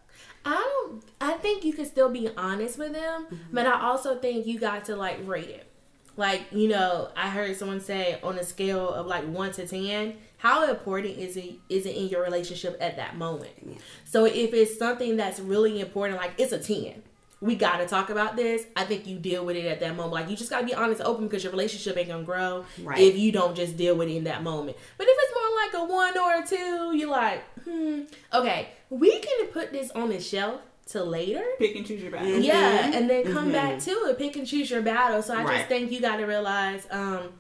[0.47, 1.03] I don't.
[1.21, 3.37] I think you can still be honest with them, Mm-hmm.
[3.53, 5.67] but I also think you got to like rate it.
[6.17, 10.17] Like you know, I heard someone say on a scale of like one to ten,
[10.47, 13.51] how important is it is it in your relationship at that moment?
[14.05, 17.03] So if it's something that's really important, like it's a ten.
[17.41, 18.65] We got to talk about this.
[18.77, 20.13] I think you deal with it at that moment.
[20.13, 22.99] Like you just got to be honest, open, because your relationship ain't gonna grow Right.
[22.99, 24.77] if you don't just deal with it in that moment.
[24.97, 29.19] But if it's more like a one or a two, you're like, hmm, okay, we
[29.19, 31.45] can put this on the shelf till later.
[31.59, 32.39] Pick and choose your battle.
[32.39, 34.17] Yeah, and then come back to it.
[34.19, 35.21] Pick and choose your battle.
[35.23, 35.57] So I Right.
[35.59, 37.33] just think you got to realize, um,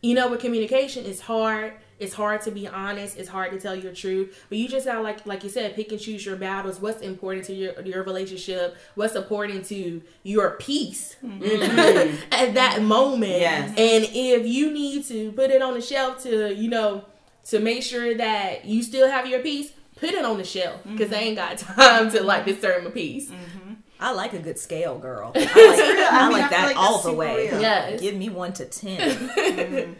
[0.00, 1.74] you know, with communication, it's hard.
[2.02, 3.16] It's hard to be honest.
[3.16, 4.44] It's hard to tell your truth.
[4.48, 6.80] But you just gotta like, like you said, pick and choose your battles.
[6.80, 8.76] What's important to your your relationship?
[8.96, 12.16] What's important to your peace mm-hmm.
[12.32, 13.40] at that moment?
[13.40, 13.68] Yes.
[13.70, 17.04] And if you need to put it on the shelf to, you know,
[17.50, 21.02] to make sure that you still have your peace, put it on the shelf because
[21.02, 21.10] mm-hmm.
[21.12, 23.30] they ain't got time to like discern my peace.
[23.30, 23.74] Mm-hmm.
[24.00, 25.30] I like a good scale, girl.
[25.36, 27.48] I like, I I mean, like I that like all the way.
[27.48, 27.60] real.
[27.60, 28.00] Yes.
[28.00, 29.96] Give me one to ten.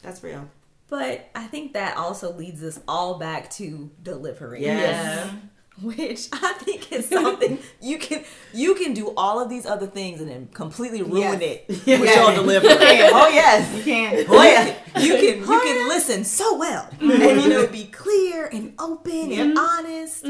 [0.00, 0.48] That's real.
[0.88, 4.62] But I think that also leads us all back to delivery.
[4.62, 5.30] Yes.
[5.82, 10.22] Which I think is something you can you can do all of these other things
[10.22, 11.42] and then completely ruin Yes.
[11.68, 12.00] it Yeah.
[12.00, 12.70] with your delivery.
[12.70, 13.76] Oh yes.
[13.76, 14.24] You can.
[14.26, 18.72] Oh yeah, you can you can listen so well, and you know be clear and
[18.78, 20.24] open and honest,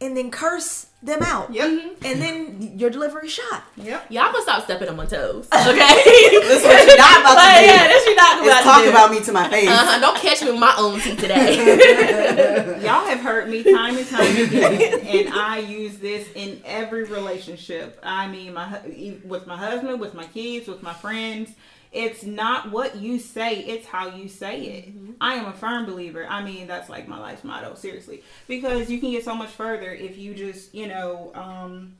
[0.00, 1.52] and then curse them out.
[1.52, 1.68] Yep.
[2.04, 3.62] and then your delivery shot.
[3.76, 4.10] Yep.
[4.10, 5.76] Y'all gonna stop stepping on my toes, okay?
[5.76, 7.66] This is what you're not about to Like, do.
[7.66, 8.90] yeah, that's what you're not Is about talk do.
[8.90, 9.68] about me to my face.
[9.68, 12.80] Uh-huh, don't catch me with my own teeth today.
[12.84, 17.98] Y'all have heard me time and time again, and I use this in every relationship.
[18.02, 21.50] I mean, my e, with my husband, with my kids, with my friends.
[21.92, 24.88] It's not what you say; it's how you say it.
[25.20, 26.26] I am a firm believer.
[26.28, 29.92] I mean, that's like my life motto, seriously, because you can get so much further
[29.92, 31.96] if you just, you know, um,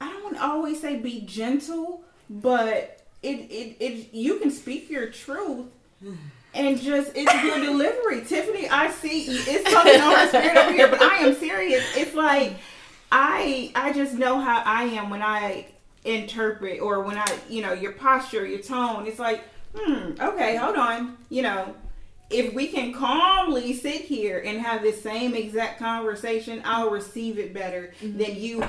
[0.00, 4.90] I don't want to always say be gentle, but it, it, it, you can speak
[4.90, 5.66] your truth
[6.54, 8.24] and just it's your delivery.
[8.26, 11.84] Tiffany, I see it's something on her spirit over here, but I am serious.
[11.96, 12.54] It's like
[13.10, 15.66] I I just know how I am when I
[16.04, 19.06] interpret or when I you know your posture, your tone.
[19.06, 21.74] It's like hmm, okay, hold on, you know.
[22.30, 27.52] If we can calmly sit here and have the same exact conversation, I'll receive it
[27.52, 28.64] better than you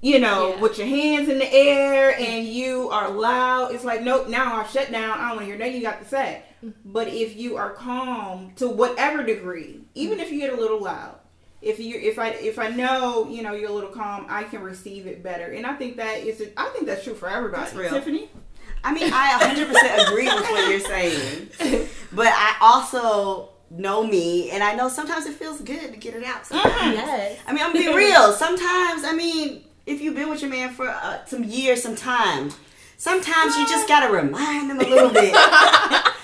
[0.00, 0.60] you know, Yeah.
[0.60, 3.74] with your hands in the air and you are loud.
[3.74, 5.18] It's like, nope, now I've shut down.
[5.18, 6.44] I don't want to hear nothing you got to say.
[6.84, 11.16] But if you are calm to whatever degree, even if you get a little loud,
[11.60, 14.62] if you if I if I know you know you're a little calm, I can
[14.62, 15.46] receive it better.
[15.52, 17.64] And I think that is I think that's true for everybody.
[17.64, 17.90] That's real.
[17.90, 18.30] Tiffany,
[18.84, 24.62] I mean, I 100% agree with what you're saying, but I also know me, and
[24.62, 26.46] I know sometimes it feels good to get it out.
[26.46, 26.94] Sometimes.
[26.94, 27.38] yes.
[27.46, 28.32] I mean, I'm gonna be real.
[28.32, 32.50] Sometimes, I mean, if you've been with your man for uh, some years, some time,
[32.96, 35.34] sometimes you just gotta remind them a little bit.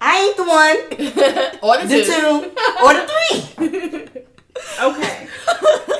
[0.00, 2.10] I ain't the one, Or the, the two.
[2.10, 2.52] two,
[2.82, 4.22] or the three.
[4.82, 5.26] Okay.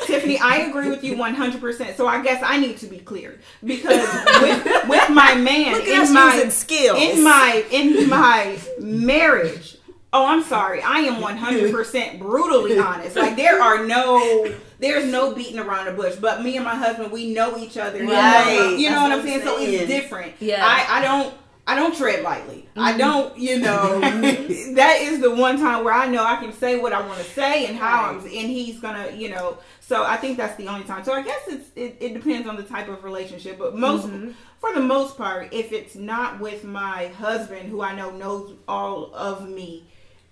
[0.07, 1.96] Tiffany, I agree with you 100%.
[1.96, 4.09] So I guess I need to be clear because
[4.42, 6.99] with, with my man Look at in my using skills.
[6.99, 9.77] in my in my marriage
[10.12, 15.61] oh i'm sorry i am 100% brutally honest like there are no there's no beating
[15.61, 18.75] around the bush but me and my husband we know each other you know, Right.
[18.77, 20.64] you know what i'm what saying so it's different Yeah.
[20.66, 21.33] i i don't
[21.70, 22.68] I don't tread lightly.
[22.76, 22.98] I mm-hmm.
[22.98, 24.00] don't, you know.
[24.00, 27.24] that is the one time where I know I can say what I want to
[27.24, 29.59] say and how I'm, and he's gonna, you know.
[29.78, 31.04] So I think that's the only time.
[31.04, 34.33] So I guess it's it, it depends on the type of relationship, but most mm-hmm.
[34.59, 39.14] for the most part, if it's not with my husband who I know knows all
[39.14, 39.85] of me,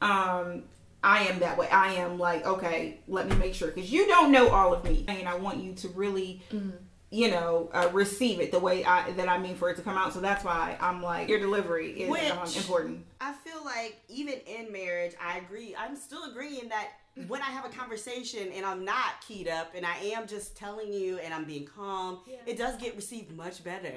[0.02, 0.64] um,
[1.04, 1.68] I am that way.
[1.68, 5.04] I am like, okay, let me make sure because you don't know all of me,
[5.06, 6.70] and I want you to really, mm-hmm.
[7.10, 9.96] You know, uh, receive it the way I that I mean for it to come
[9.96, 10.12] out.
[10.12, 13.06] So that's why I'm like, your delivery is Which- um, important.
[13.20, 15.74] I feel like even in marriage, I agree.
[15.76, 16.88] I'm still agreeing that
[17.26, 20.92] when I have a conversation and I'm not keyed up and I am just telling
[20.92, 23.92] you and I'm being calm, it does get received much better.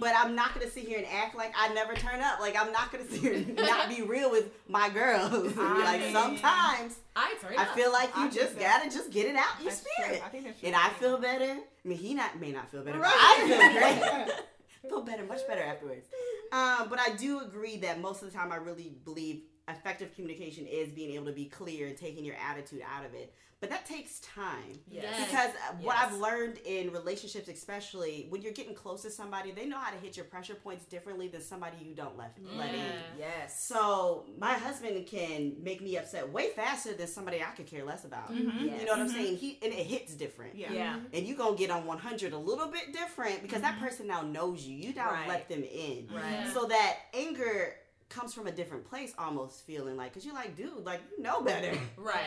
[0.00, 2.40] But I'm not gonna sit here and act like I never turn up.
[2.40, 5.54] Like I'm not gonna sit here and not be real with my girls.
[5.56, 9.60] like sometimes I turn I feel like you I just gotta just get it out
[9.60, 10.22] your That's spirit.
[10.24, 10.68] I think that's true.
[10.68, 11.44] And I feel better.
[11.84, 13.12] I mean, he not may not feel better, Right.
[13.12, 14.36] I feel great.
[14.88, 16.06] feel better, much better afterwards.
[16.52, 20.66] Um, but I do agree that most of the time, I really believe effective communication
[20.66, 23.32] is being able to be clear and taking your attitude out of it.
[23.60, 24.78] But that takes time.
[24.88, 25.26] Yes.
[25.26, 29.66] Because uh, what I've learned in relationships, especially when you're getting close to somebody, they
[29.66, 32.80] know how to hit your pressure points differently than somebody you don't let, let in.
[33.18, 33.64] Yes.
[33.64, 38.04] So my husband can make me upset way faster than somebody I could care less
[38.04, 38.32] about.
[38.32, 38.64] Mhm.
[38.64, 38.78] Yes.
[38.80, 39.38] You know what I'm saying?
[39.38, 40.54] He and it hits different.
[40.54, 40.72] Yeah.
[40.72, 41.00] Yeah.
[41.12, 44.62] And you're gonna get on 100 a little bit different because that person now knows
[44.64, 44.76] you.
[44.76, 45.26] You now Right.
[45.28, 46.06] let them in.
[46.14, 46.48] Right.
[46.54, 47.74] So that anger
[48.08, 51.42] comes from a different place, almost feeling like, because you're like, dude, like you know
[51.42, 51.76] better.
[51.96, 52.22] Right.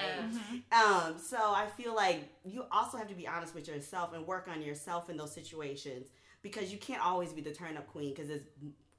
[0.72, 0.84] Yeah.
[0.84, 4.48] Um, so I feel like you also have to be honest with yourself and work
[4.52, 6.08] on yourself in those situations
[6.44, 8.42] because you can't always be the turn up queen because as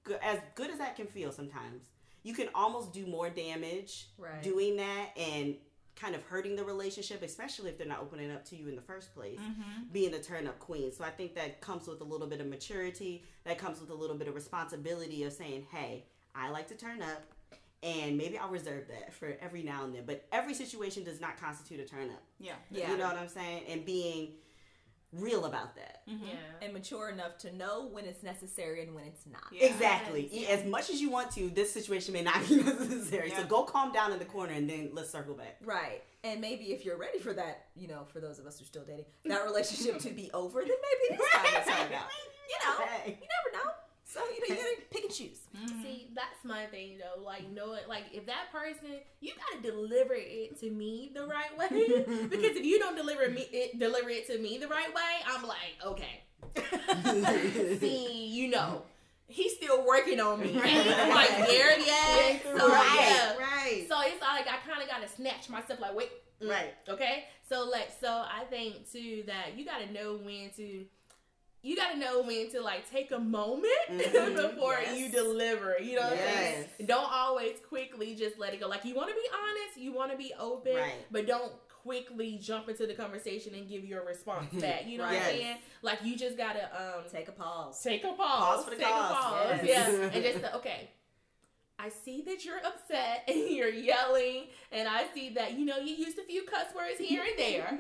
[0.04, 1.84] good as good as that can feel sometimes,
[2.24, 4.42] you can almost do more damage Right.
[4.42, 5.54] doing that and
[5.94, 8.82] kind of hurting the relationship, especially if they're not opening up to you in the
[8.82, 9.38] first place.
[9.92, 10.90] Being the turn up queen.
[10.90, 13.94] So I think that comes with a little bit of maturity, that comes with a
[13.94, 17.22] little bit of responsibility of saying, Hey, I like to turn up
[17.82, 20.04] and maybe I'll reserve that for every now and then.
[20.06, 22.22] But every situation does not constitute a turn up.
[22.38, 22.52] Yeah.
[22.70, 22.90] Yeah.
[22.90, 23.64] You know what I'm saying?
[23.68, 24.34] And being
[25.12, 26.02] real about that.
[26.08, 26.24] Mm-hmm.
[26.24, 26.32] Yeah.
[26.62, 29.42] and mature enough to know when it's necessary and when it's not.
[29.52, 29.66] Yeah.
[29.66, 30.28] Exactly.
[30.32, 30.60] Yes.
[30.60, 33.30] As much as you want to, this situation may not be necessary.
[33.36, 35.58] So go calm down in the corner and then let's circle back.
[35.64, 36.02] Right.
[36.24, 38.66] And maybe if you're ready for that, you know, for those of us who are
[38.66, 42.06] still dating, that relationship to be over, then maybe it's time to turn out.
[42.48, 43.18] You know, Hey.
[43.20, 43.72] you never know.
[44.12, 45.38] So, you know, you gotta pick and choose.
[45.82, 47.22] See, that's my thing though.
[47.22, 51.68] Like, knowing, like, if that person, you gotta deliver it to me the right way.
[52.28, 55.46] because if you don't deliver me, it, deliver it to me the right way, I'm
[55.46, 56.22] like, okay.
[57.78, 58.82] See, you know,
[59.28, 60.60] he's still working on me.
[60.62, 62.42] I ain't quite there yet.
[62.42, 63.36] So yeah.
[63.38, 63.86] right.
[63.88, 65.80] So it's like I kind of gotta snatch myself.
[65.80, 66.10] Like, wait,
[66.42, 66.74] mm, Right.
[66.88, 67.24] Okay.
[67.48, 70.84] So like, so I think too that you gotta know when to.
[71.64, 74.34] You gotta know when to like take a moment Mhm.
[74.36, 74.98] before Yes.
[74.98, 75.78] you deliver.
[75.78, 76.64] You know what I'm saying?
[76.86, 78.66] Don't always quickly just let it go.
[78.68, 80.94] Like you want to be honest, you want to be open, Right.
[81.12, 84.86] but don't quickly jump into the conversation and give your response back.
[84.86, 85.56] You know what I'm saying?
[85.82, 87.80] Like you just gotta um Take a pause.
[87.82, 88.16] take a pause,
[88.56, 89.10] Pause for the take cause.
[89.10, 89.88] a pause, Yes.
[89.92, 90.90] yeah, and just okay.
[91.78, 95.94] I see that you're upset and you're yelling, and I see that you know you
[95.94, 97.78] used a few cuss words here and there,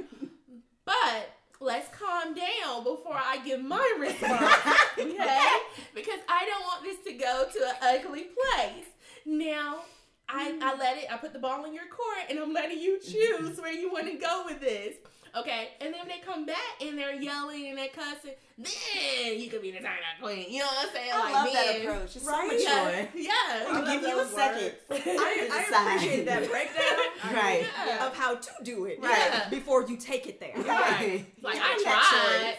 [0.84, 1.30] but
[1.62, 4.54] let's calm down before I give my response,
[4.98, 5.48] okay?
[5.94, 8.86] Because I don't want this to go to an ugly place.
[9.26, 9.80] Now,
[10.28, 10.78] I, I mm.
[10.78, 13.72] let it, I put the ball in your court and I'm letting you choose where
[13.72, 14.96] you want to go with this.
[15.34, 18.32] Okay, and then when they come back and they're yelling and they're cussing.
[18.58, 20.52] Then you could be the turn up queen.
[20.52, 21.10] You know what I'm saying?
[21.14, 22.16] I like, love that approach.
[22.16, 22.46] It's so Right?
[22.48, 22.62] mature.
[22.62, 23.64] Yeah, yeah.
[23.68, 24.72] I'm gonna give you a second.
[24.90, 25.96] I, I Decide.
[25.96, 27.64] appreciate that breakdown Right.
[27.86, 28.06] Yeah.
[28.06, 29.46] of how to do it Right.
[29.50, 30.52] before you take it there.
[30.56, 31.24] Right.
[31.40, 32.58] Like You I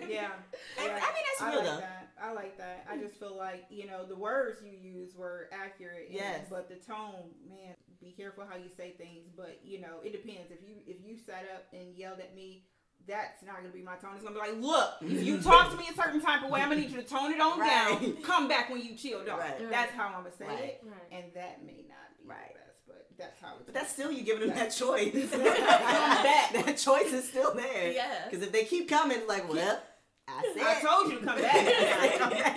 [0.00, 0.08] tried.
[0.10, 0.30] Yeah.
[0.78, 1.80] I- I mean, that's I real, like though.
[1.80, 2.00] That.
[2.22, 2.86] I like that.
[2.90, 6.06] I just feel like you know the words you use were accurate.
[6.08, 6.46] and- Yes.
[6.48, 7.73] But the tone, man,
[8.04, 9.28] be careful how you say things.
[9.36, 10.50] But you know, it depends.
[10.50, 12.64] If you if you sat up and yelled at me.
[13.06, 14.12] That's not gonna be my tone.
[14.14, 16.62] It's gonna be like, look, you talk to me a certain type of way.
[16.62, 18.00] I'm gonna need you to tone it on Right.
[18.00, 18.16] down.
[18.22, 19.40] Come back when you chill, dog.
[19.40, 19.68] Right.
[19.70, 20.58] That's how I'm gonna say Right.
[20.64, 21.02] it, Right.
[21.12, 22.54] and that may not be Right.
[22.54, 23.56] the best, but that's how.
[23.56, 25.12] It's But that's still you giving them that choice.
[25.30, 27.92] Come that choice is still there.
[27.92, 28.24] Yeah.
[28.30, 29.82] Because if they keep coming, like, well,
[30.26, 30.62] I said.
[30.66, 31.54] I told you to come back.
[31.66, 32.56] I come back.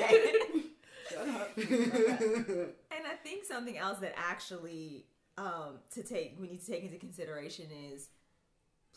[1.09, 1.55] Shut up.
[1.57, 2.21] Come back.
[2.89, 5.07] And I think something else that actually
[5.37, 8.09] um, to take we need to take into consideration is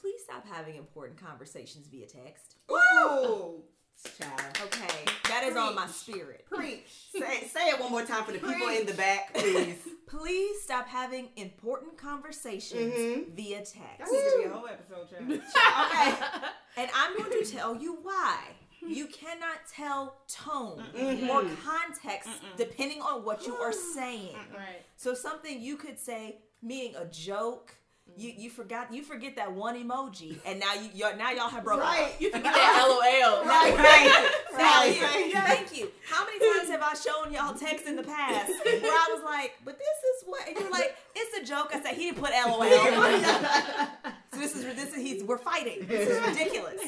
[0.00, 2.56] please stop having important conversations via text.
[2.70, 3.62] Ooh,
[4.18, 4.40] Child.
[4.64, 6.46] Okay, that is on my spirit.
[6.50, 6.86] preach.
[7.12, 9.76] Say, say it one more time for the people in the back, please.
[10.10, 13.28] Please stop having important conversations Mhm.
[13.36, 14.12] via That text.
[14.12, 15.30] needs to be a whole episode, child.
[15.30, 16.48] Okay.
[16.78, 18.38] And I'm going to tell you why.
[18.86, 21.28] You cannot tell tone Mhm.
[21.28, 24.36] or context depending on what you are saying.
[24.54, 24.82] Right.
[24.96, 27.74] So something you could say meaning a joke.
[28.16, 31.62] You you forgot you forget that one emoji and now you you're, now y'all have
[31.62, 32.12] broken Right.
[32.14, 32.20] up.
[32.20, 33.44] You forget that LOL.
[33.44, 35.26] Right, right, Thank right.
[35.26, 35.32] you.
[35.32, 35.92] Thank you.
[36.08, 39.52] How many times have I shown y'all text in the past where I was like,
[39.64, 39.86] but this
[40.22, 41.70] is what and you're like, it's a joke.
[41.72, 42.64] I said he didn't put LOL.
[44.32, 45.86] so this is this is he's we're fighting.
[45.86, 46.82] This is ridiculous.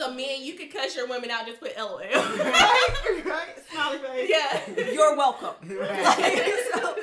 [0.00, 1.46] So men, you could cuss your women out.
[1.46, 1.98] Just put LOL.
[1.98, 3.48] right, right.
[3.70, 4.30] Smiley face.
[4.30, 4.92] yeah.
[4.92, 5.68] You're welcome.
[5.68, 5.90] Right.
[6.04, 6.94] Like, so-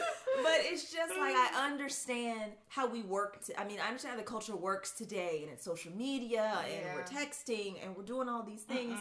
[0.44, 3.44] but it's just like I understand how we work.
[3.46, 6.96] To, I mean, I understand how the culture works today, and it's social media, and
[6.96, 9.00] we're texting, and we're doing all these things.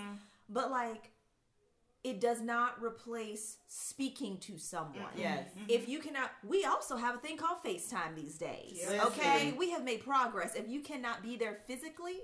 [0.49, 1.11] But like,
[2.05, 4.95] it does not replace speaking to someone.
[5.17, 5.49] Yes.
[5.51, 5.71] Mm-hmm.
[5.71, 8.79] If you cannot, we also have a thing called FaceTime these days.
[8.79, 9.05] Yes.
[9.07, 9.59] Okay, Listen.
[9.59, 10.55] we have made progress.
[10.55, 12.21] If you cannot be there physically,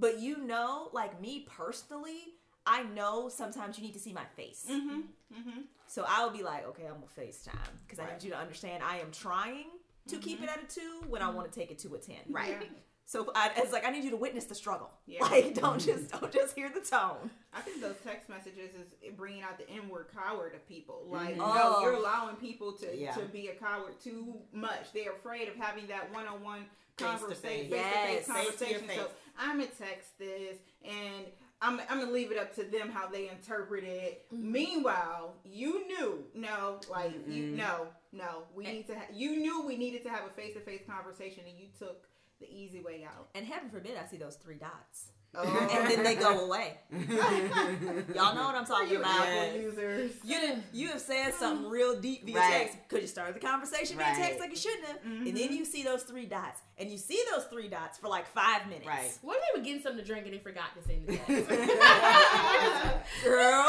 [0.00, 2.34] but you know, like me personally,
[2.66, 4.66] I know sometimes you need to see my face.
[4.70, 5.00] Mm-hmm.
[5.38, 5.60] Mm-hmm.
[5.86, 7.54] So I will be like, okay, I'm gonna FaceTime
[7.86, 9.66] because I need you to understand I am trying
[10.08, 12.16] to keep it at a two when I want to take it to a ten.
[12.28, 12.70] Right.
[13.12, 13.20] Yeah.
[13.22, 14.90] So I, it's like I need you to witness the struggle.
[15.06, 15.20] Yeah.
[15.30, 16.00] Like don't mm-hmm.
[16.00, 17.30] just don't just hear the tone.
[17.52, 21.02] I think those text messages is bringing out the inward coward of people.
[21.04, 21.14] Mm-hmm.
[21.14, 21.38] Like, Mhm.
[21.38, 21.82] no, Oh.
[21.82, 23.12] you're allowing people to Yeah.
[23.12, 24.92] to be a coward too much.
[24.94, 27.70] They're afraid of having that one on one conversation, face.
[27.70, 28.26] face to Yes.
[28.26, 28.88] face Face to your conversation.
[28.88, 28.96] face.
[28.98, 31.26] So I'm gonna text this and.
[31.62, 34.24] I'm, I'm gonna leave it up to them how they interpret it.
[34.32, 34.50] Mm-hmm.
[34.50, 37.56] Meanwhile, you knew no, like you Mm-mm.
[37.56, 38.44] no, no.
[38.54, 38.72] We eh.
[38.72, 38.94] need to.
[38.94, 42.08] Ha- you knew we needed to have a face to face conversation, and you took
[42.40, 43.28] the easy way out.
[43.34, 45.06] And heaven forbid I see those three dots.
[45.32, 45.68] Oh.
[45.72, 46.78] and then they go away.
[46.90, 49.28] Y'all know what I'm talking you about.
[49.28, 50.10] Apple users.
[50.24, 52.50] You did, you have said something real deep via Right.
[52.62, 54.16] text because you started the conversation via Right.
[54.20, 55.34] text like you shouldn't have, and Mhm.
[55.38, 58.66] then you see those three dots, and you see those three dots for like five
[58.66, 58.88] minutes.
[58.88, 59.16] Right.
[59.22, 61.48] What if they were getting something to drink and they forgot to send the text?
[63.24, 63.66] girl.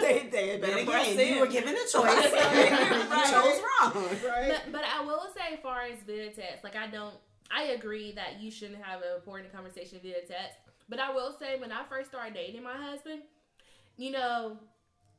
[0.00, 1.92] they they had But better again, you were given a choice.
[2.32, 3.26] Right.
[3.26, 3.92] You chose wrong.
[4.26, 4.48] Right.
[4.64, 7.14] but, but I will say, as far as via text, like I don't,
[7.50, 10.58] I agree that you shouldn't have an important conversation via text.
[10.88, 13.22] But I will say, when I first started dating my husband,
[13.96, 14.58] you know,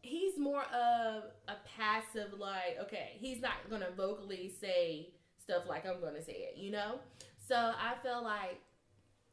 [0.01, 5.09] he's more of a passive, like, okay, he's not gonna vocally say
[5.41, 6.99] stuff like I'm gonna say it, you know.
[7.47, 8.61] So I feel like,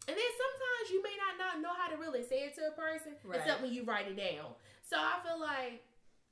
[0.08, 2.72] and then sometimes you may not, not know how to really say it to a
[2.72, 3.38] person, Right.
[3.38, 4.54] except when you write it down.
[4.82, 5.84] So I feel like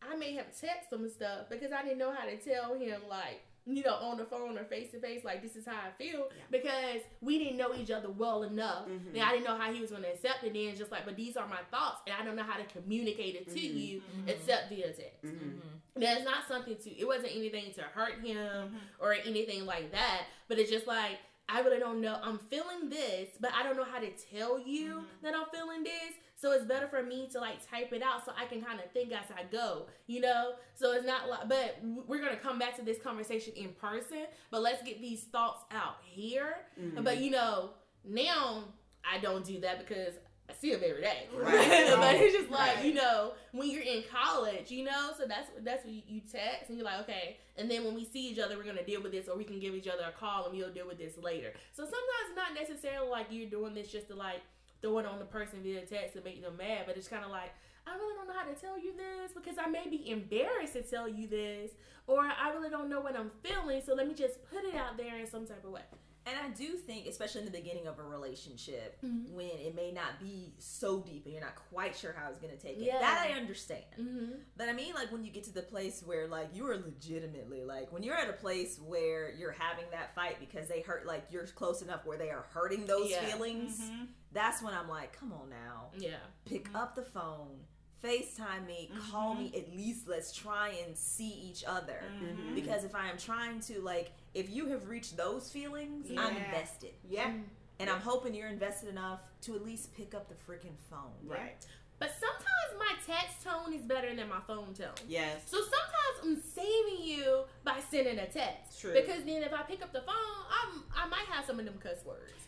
[0.03, 3.43] I may have texted him stuff because I didn't know how to tell him like
[3.69, 6.29] you know on the phone or face to face like this is how I feel
[6.37, 6.43] Yeah.
[6.51, 9.13] because we didn't know each other well enough Mhm.
[9.15, 10.55] and I didn't know how he was going to accept it.
[10.55, 13.35] Then just like, but these are my thoughts and I don't know how to communicate
[13.35, 13.75] it to Mhm.
[13.81, 14.29] you Mhm.
[14.29, 15.23] except via text.
[15.25, 15.61] Mhm.
[15.97, 16.91] There's not something to.
[16.97, 18.37] It wasn't anything to hurt him
[18.75, 18.81] Mhm.
[19.01, 20.27] or anything like that.
[20.49, 21.19] But it's just like
[21.51, 22.21] I really don't know.
[22.23, 25.23] I'm feeling this, but I don't know how to tell you Mhm.
[25.23, 26.13] that I'm feeling this.
[26.41, 28.91] So it's better for me to like type it out so I can kind of
[28.93, 30.53] think as I go, you know.
[30.75, 34.27] So it's not like, but we're gonna come back to this conversation in person.
[34.53, 36.55] But let's get these thoughts out here.
[36.81, 37.03] Mhm.
[37.03, 37.71] But you know,
[38.05, 38.65] now
[39.05, 40.15] I don't do that because
[40.49, 41.27] I see him every day.
[41.35, 41.91] Right.
[41.97, 42.85] but it's just like Right.
[42.85, 45.11] you know when you're in college, you know.
[45.19, 47.39] So that's that's what you, you text and you're like, okay.
[47.57, 49.59] And then when we see each other, we're gonna deal with this, or we can
[49.59, 51.53] give each other a call and we'll deal with this later.
[51.73, 54.41] So sometimes not necessarily like you're doing this just to like
[54.83, 57.31] throw it on the person via text to make them mad, but it's kind of
[57.31, 57.51] like.
[57.87, 60.83] I really don't know how to tell you this because I may be embarrassed to
[60.83, 61.71] tell you this,
[62.07, 63.81] or I really don't know what I'm feeling.
[63.81, 65.81] So let me just put it out there in some type of way.
[66.27, 69.31] And I do think, especially in the beginning of a relationship, Mhm.
[69.31, 72.55] when it may not be so deep and you're not quite sure how it's going
[72.55, 72.99] to take it, Yeah.
[72.99, 73.85] that I understand.
[73.99, 74.33] Mm-hmm.
[74.55, 77.65] But I mean, like when you get to the place where, like, you are legitimately,
[77.65, 81.25] like, when you're at a place where you're having that fight because they hurt, like,
[81.31, 83.25] you're close enough where they are hurting those Yeah.
[83.25, 84.09] feelings, Mhm.
[84.33, 85.87] That's when I'm like, come on now.
[85.97, 86.17] Yeah.
[86.45, 86.77] Pick mm-hmm.
[86.77, 87.61] up the phone,
[88.05, 89.57] FaceTime me, call me, mm-hmm.
[89.57, 92.03] at least let's try and see each other.
[92.23, 92.55] Mhm.
[92.55, 96.95] Because if I am trying to, like, if you have reached those feelings, I'm invested.
[97.09, 97.29] Yeah.
[97.29, 97.43] Mm-hmm.
[97.81, 101.13] And I'm hoping you're invested enough to at least pick up the freaking phone.
[101.25, 101.65] Right.
[101.99, 104.95] But sometimes my text tone is better than my phone tone.
[105.09, 105.43] Yes.
[105.47, 108.81] So sometimes I'm saving you by sending a text.
[108.81, 108.95] True.
[108.95, 110.15] Because then if I pick up the phone,
[110.51, 112.48] I'm I might have some of them cuss words.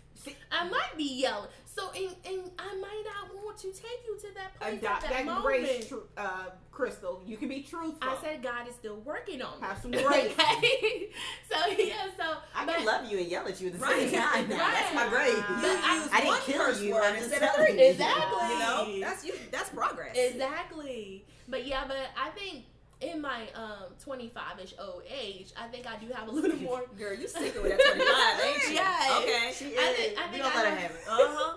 [0.52, 1.48] I might be yelling.
[1.66, 5.00] So and, and I might not want to take you to that place And at
[5.02, 7.22] that, that, grace, tr- uh, Crystal.
[7.26, 7.96] You can be truthful.
[8.02, 9.66] I said God is still working on me.
[9.66, 10.32] Have some grace.
[10.32, 11.08] okay.
[11.50, 14.08] So yeah, so I but- can love you and yell at you at the Right.
[14.10, 14.48] same time.
[14.48, 14.56] Now.
[14.58, 15.32] That's my Right.
[15.32, 15.44] grace.
[15.46, 17.82] I- I didn't kill you, I'm just telling three.
[17.84, 17.90] you.
[17.90, 18.48] Exactly.
[18.52, 19.34] You know, that's you.
[19.50, 20.16] That's progress.
[20.16, 21.24] Exactly.
[21.48, 22.64] But yeah, but I think
[23.00, 26.82] in my um 25ish old age, I think I do have a little more.
[26.98, 28.74] Girl, you sticking with that 25, ain't you?
[28.74, 29.22] Yes.
[29.22, 29.52] Okay.
[29.54, 31.04] She I think- I think don't I let her have- have it.
[31.08, 31.56] Uh huh.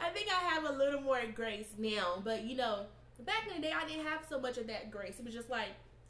[0.00, 2.20] I think I have a little more grace now.
[2.24, 2.86] But you know,
[3.26, 5.18] back in the day, I didn't have so much of that grace.
[5.18, 5.68] It was just like,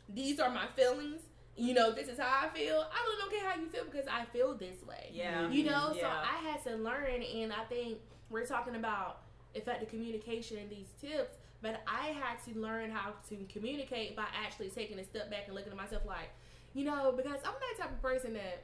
[0.08, 1.22] these are my feelings.
[1.56, 2.76] You know, this is how I feel.
[2.92, 5.10] I really don't care how you feel because I feel this way.
[5.12, 5.48] Yeah.
[5.50, 6.22] You know, so Yeah.
[6.22, 7.98] I had to learn, and I think
[8.30, 9.22] we're talking about
[9.54, 14.68] effective communication and these tips, but I had to learn how to communicate by actually
[14.70, 16.30] taking a step back and looking at myself like,
[16.74, 18.62] you know, because I'm that type of person that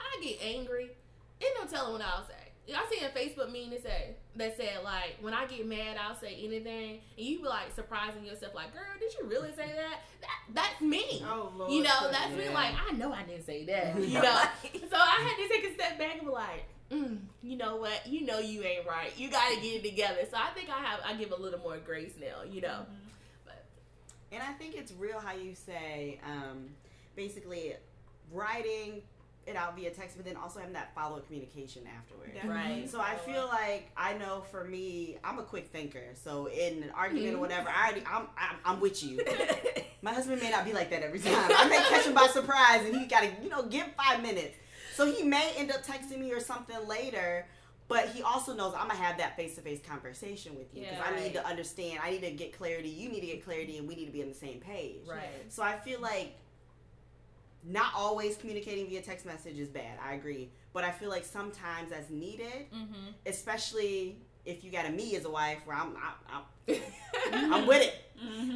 [0.00, 0.90] I get angry.
[1.40, 2.34] Ain't no telling what I'll say.
[2.68, 6.14] I see a Facebook meme that say that said like when I get mad I'll
[6.14, 10.00] say anything and you be like surprising yourself like girl did you really say that
[10.20, 11.72] that that's me Oh Lord.
[11.72, 15.28] you know that's me like I know I didn't say that you know so I
[15.28, 18.06] had to take a step back and be like, mm, you know what?
[18.06, 19.12] You know you ain't right.
[19.16, 20.20] You got to get it together.
[20.30, 22.42] So I think I have I give a little more grace now.
[22.48, 22.86] You know,
[23.44, 23.64] but
[24.30, 26.68] And I think it's real how you say, um,
[27.16, 27.74] basically,
[28.30, 29.02] writing
[29.44, 32.32] it out via text, but then also having that follow up communication afterwards.
[32.44, 32.88] Right.
[32.88, 36.04] So I feel like I know for me, I'm a quick thinker.
[36.14, 37.36] So in an argument Mm-hmm.
[37.36, 39.20] or whatever, I already I'm, I'm I'm with you.
[40.02, 41.34] My husband may not be like that every time.
[41.56, 44.56] I may catch him by surprise, and he gotta you know give five minutes.
[44.94, 47.46] So he may end up texting me or something later.
[47.88, 50.96] But he also knows I'm gonna have that face to face conversation with you because
[50.98, 51.98] Yeah, I need to understand.
[52.02, 52.88] I need to get clarity.
[52.88, 55.00] You need to get clarity, and we need to be on the same page.
[55.06, 55.28] Right.
[55.48, 56.38] So I feel like
[57.64, 59.98] not always communicating via text message is bad.
[60.02, 63.10] I agree, but I feel like sometimes that's needed, Mm-hmm.
[63.26, 67.82] especially if you got a me as a wife where I'm I'm, I'm, I'm with
[67.82, 67.94] it.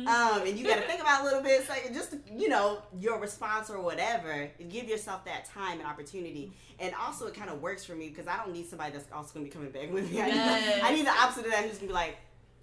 [0.06, 2.82] Um, and you got to think about it a little bit, so just you know
[3.00, 4.48] your response or whatever.
[4.68, 8.28] Give yourself that time and opportunity, and also it kind of works for me because
[8.28, 10.20] I don't need somebody that's also gonna be coming back with me.
[10.20, 10.76] I, Yes.
[10.76, 12.16] need, I need the opposite of that who's gonna be like,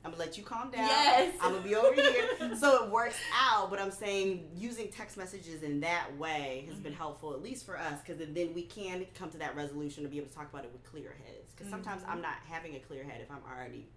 [0.05, 0.85] I'm gonna let you calm down.
[0.85, 1.33] Yes.
[1.41, 2.55] I'm gonna be over here.
[2.59, 6.91] so it works out, but I'm saying using text messages in that way has been
[6.91, 6.99] mm-hmm.
[6.99, 10.17] helpful, at least for us, because then we can come to that resolution to be
[10.17, 11.51] able to talk about it with clear heads.
[11.55, 12.11] Because sometimes mm-hmm.
[12.11, 13.87] I'm not having a clear head if I'm already.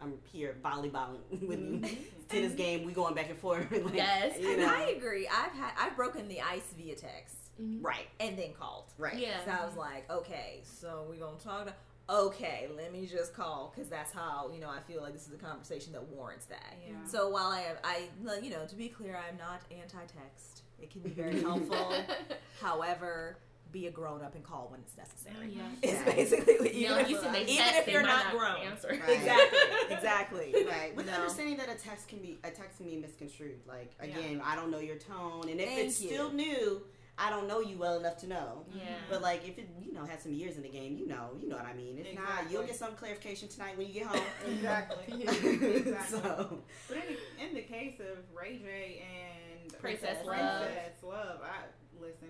[0.00, 1.80] I'm here volleyballing with you.
[1.80, 1.94] Mm-hmm.
[2.28, 3.70] Tennis game, we going back and forth.
[3.70, 4.38] like, Yes.
[4.38, 4.72] you And know.
[4.72, 5.26] I agree.
[5.26, 8.84] I've had I've broken the ice via text Right, and then called.
[8.98, 9.16] right.
[9.16, 9.42] Yeah.
[9.44, 11.74] So I was like, okay, so we gonna talk to.
[12.08, 15.34] Okay, let me just call because that's how you know I feel like this is
[15.34, 16.74] a conversation that warrants that.
[16.86, 16.94] Yeah.
[17.06, 18.02] So while I have, I
[18.42, 20.62] you know to be clear, I'm not anti-text.
[20.80, 21.92] It can be very helpful.
[22.60, 23.38] However,
[23.72, 25.52] be a grown up and call when it's necessary.
[25.56, 25.62] Yeah.
[25.82, 28.66] It's basically what- Yeah, even, if, even text, if you're might not not grown.
[28.72, 28.88] answer.
[28.88, 29.16] Right.
[29.18, 29.58] Exactly,
[29.96, 30.64] exactly.
[30.64, 31.12] Right, with No.
[31.12, 33.58] the understanding that a text can be a text can be misconstrued.
[33.66, 36.08] Like again, I don't know your tone, and if Thank it's you.
[36.10, 36.82] still new,
[37.18, 38.64] I don't know you well enough to know.
[38.74, 38.82] Yeah.
[39.08, 41.48] But like if it you know has some years in the game, you know, you
[41.48, 41.98] know what I mean.
[41.98, 44.22] If not, you'll get some clarification tonight when you get home.
[44.46, 45.22] Exactly.
[45.26, 46.04] Exactly.
[46.20, 46.58] so
[46.88, 50.62] But in the, in the case of Ray J and Princess Love.
[50.62, 51.64] Princess Love, I
[52.00, 52.28] listen.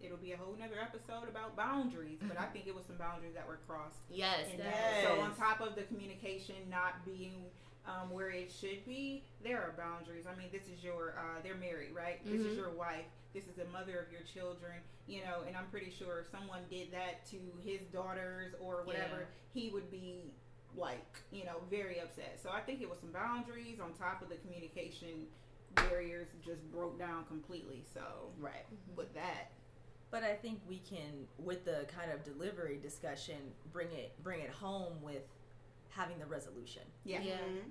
[0.00, 3.32] It'll be a whole nother episode about boundaries, but I think it was some boundaries
[3.34, 3.96] that were crossed.
[4.10, 4.40] yes.
[4.50, 7.46] And that- So on top of the communication not being
[7.86, 10.24] um, where it should be, there are boundaries.
[10.30, 12.24] I mean, this is your uh, they're married, right?
[12.24, 12.56] This is Mhm.
[12.56, 13.04] your wife.
[13.34, 14.80] This is the mother of your children.
[15.06, 19.28] You know, and I'm pretty sure if someone did that to his daughters or whatever,
[19.52, 20.32] he would be
[20.74, 22.40] like, you know, very upset.
[22.42, 25.26] So I think it was some boundaries on top of the communication
[25.74, 27.84] barriers just broke down completely.
[27.92, 28.64] So right.
[28.96, 29.50] with that,
[30.10, 34.50] But I think we can, with the kind of delivery discussion, bring it bring it
[34.50, 35.22] home with
[35.94, 36.82] having the resolution.
[37.04, 37.20] yeah.
[37.22, 37.36] Yeah.
[37.38, 37.70] Mhm.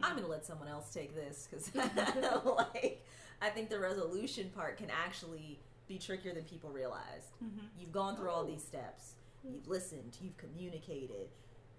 [0.00, 1.74] I'm gonna let someone else take this because,
[2.74, 3.04] like,
[3.42, 7.30] I think the resolution part can actually be trickier than people realize.
[7.42, 7.66] Mm-hmm.
[7.78, 9.14] You've gone through all these steps.
[9.42, 10.16] You've listened.
[10.20, 11.28] You've communicated.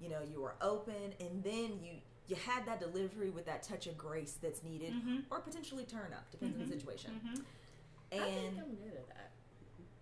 [0.01, 1.93] You know, you were open, and then you
[2.28, 5.24] you had that delivery with that touch of grace that's needed, Mhm.
[5.32, 6.80] or potentially turn up, depends on the Mhm.
[6.80, 7.11] situation.
[7.26, 7.41] Mm-hmm.
[8.22, 9.32] I think I'm good at that.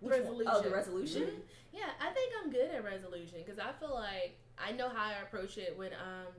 [0.00, 0.20] which one?
[0.20, 0.52] resolution.
[0.54, 1.22] Oh, the resolution.
[1.22, 1.40] Mhm.
[1.72, 5.22] Yeah, I think I'm good at resolution because I feel like I know how I
[5.22, 6.32] approach it with um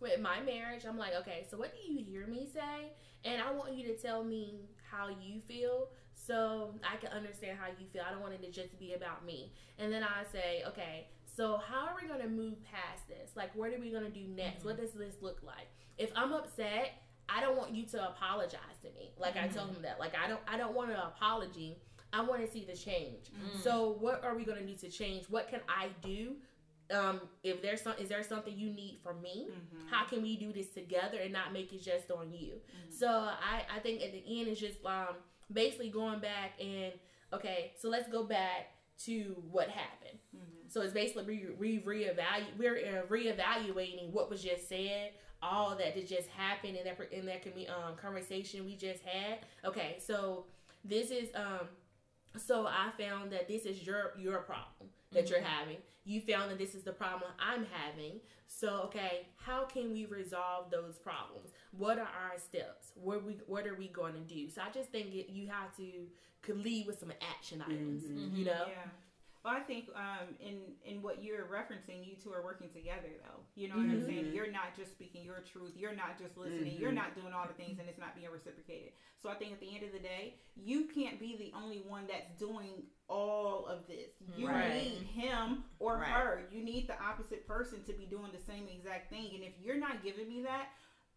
[0.00, 0.84] with my marriage.
[0.86, 2.92] I'm like, okay, so what do you hear me say?
[3.24, 7.68] And I want you to tell me how you feel so I can understand how
[7.68, 8.02] you feel.
[8.06, 9.52] I don't want it to just be about me.
[9.78, 13.30] And then I say, okay, so how are we going to move past this?
[13.34, 14.64] Like, what are we going to do next?
[14.64, 14.84] What mm-hmm.
[14.84, 15.68] does this look like?
[15.96, 19.12] If I'm upset, I don't want you to apologize to me.
[19.18, 19.76] Like I told mm-hmm.
[19.76, 19.98] him that.
[19.98, 21.78] Like I don't I don't want an apology.
[22.12, 23.30] I want to see the change.
[23.32, 23.60] Mm.
[23.62, 25.24] So what are we going to do to change?
[25.28, 26.36] What can I do?
[26.90, 29.48] Um, if there's some, is there something you need from me?
[29.90, 32.60] How can we do this together and not make it just on you?
[32.90, 35.16] So I, I think at the end it's just um
[35.52, 36.92] basically going back and
[37.32, 38.70] okay, so let's go back
[39.04, 40.18] to what happened.
[40.68, 41.24] So it's basically
[41.58, 45.12] re, re reevaluate we're uh, reevaluating what was just said,
[45.42, 49.38] all that that just happened in that in that commu- um, conversation we just had.
[49.64, 50.44] Okay, so
[50.84, 51.68] this is um
[52.36, 55.78] so I found that this is your your problem that you're having.
[56.04, 58.20] You found that this is the problem I'm having.
[58.46, 61.50] So okay, how can we resolve those problems?
[61.72, 62.92] What are our steps?
[62.94, 64.50] What we what are we going to do?
[64.50, 66.06] So I just think it, you have to
[66.42, 68.04] could lead with some action items.
[68.04, 68.36] Mm-hmm.
[68.36, 68.64] You know.
[68.68, 68.90] Yeah.
[69.44, 73.44] Well, I think um, in in what you're referencing, you two are working together, though.
[73.54, 74.32] You know what I'm saying?
[74.32, 75.72] You're not just speaking your truth.
[75.76, 76.78] You're not just listening.
[76.80, 78.92] You're not doing all the things, and it's not being reciprocated.
[79.22, 82.06] So I think at the end of the day, you can't be the only one
[82.08, 84.12] that's doing all of this.
[84.34, 84.72] You Right.
[84.72, 86.08] need him or Right.
[86.08, 86.48] her.
[86.50, 89.34] You need the opposite person to be doing the same exact thing.
[89.34, 90.70] And if you're not giving me that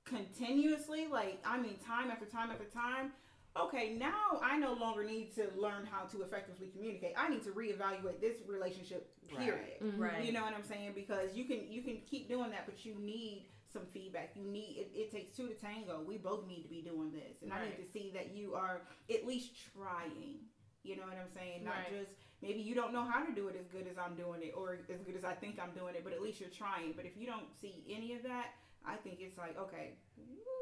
[0.04, 3.14] continuously, like I mean, time after time after time,
[3.56, 7.14] okay, now I no longer need to learn how to effectively communicate.
[7.18, 9.14] I need to reevaluate this relationship.
[9.28, 9.82] Period.
[9.82, 10.00] Mhm.
[10.00, 10.24] Right.
[10.24, 10.94] You know what I'm saying?
[10.96, 14.32] Because you can you can keep doing that, but you need some feedback.
[14.36, 16.02] You need it, it takes two to tango.
[16.02, 18.82] We both need to be doing this, and I need to see that you are
[19.14, 20.40] at least trying.
[20.84, 21.66] You know what I'm saying?
[21.66, 21.90] Not Right.
[22.00, 24.54] just maybe you don't know how to do it as good as I'm doing it
[24.56, 26.94] or as good as I think I'm doing it, but at least you're trying.
[26.94, 28.54] But if you don't see any of that,
[28.86, 29.98] I think it's like, okay,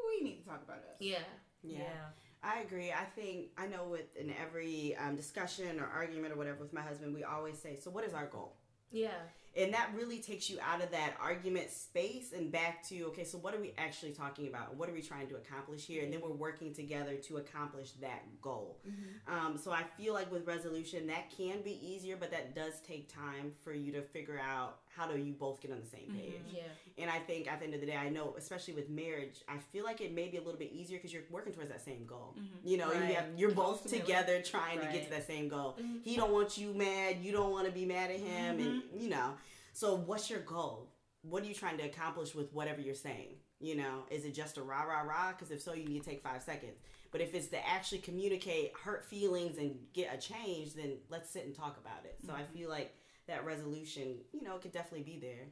[0.08, 0.98] we need to talk about us.
[1.00, 1.20] Yeah.
[1.62, 2.10] Yeah.
[2.46, 2.92] I agree.
[2.92, 6.82] I think I know with in every um, discussion or argument or whatever with my
[6.82, 8.56] husband, we always say, "So what is our goal?"
[8.92, 9.10] Yeah.
[9.58, 13.38] And that really takes you out of that argument space and back to, okay, so
[13.38, 14.76] what are we actually talking about?
[14.76, 16.04] What are we trying to accomplish here?
[16.04, 18.82] And then we're working together to accomplish that goal.
[19.30, 23.14] Um, so I feel like with resolution, that can be easier, but that does take
[23.14, 26.18] time for you to figure out how do you both get on the same mm-hmm.
[26.18, 26.42] page.
[26.54, 26.62] Yeah.
[26.98, 29.58] And I think at the end of the day, I know, especially with marriage, I
[29.58, 32.06] feel like it may be a little bit easier because you're working towards that same
[32.06, 32.36] goal.
[32.40, 32.68] Mm-hmm.
[32.68, 33.10] You know, Right.
[33.10, 34.00] you have, you're both Ultimately.
[34.00, 35.78] together trying to get to that same goal.
[36.04, 37.18] He don't want you mad.
[37.22, 39.00] You don't want to be mad at him, and mm-hmm.
[39.00, 39.34] you know.
[39.74, 40.90] So, what's your goal?
[41.22, 43.36] What are you trying to accomplish with whatever you're saying?
[43.60, 45.32] You know, is it just a rah rah rah?
[45.32, 46.78] Because if so, you need to take five seconds.
[47.12, 51.46] But if it's to actually communicate hurt feelings and get a change, then let's sit
[51.46, 52.18] and talk about it.
[52.26, 52.94] So I feel like
[53.28, 55.48] that resolution, you know, could definitely be there.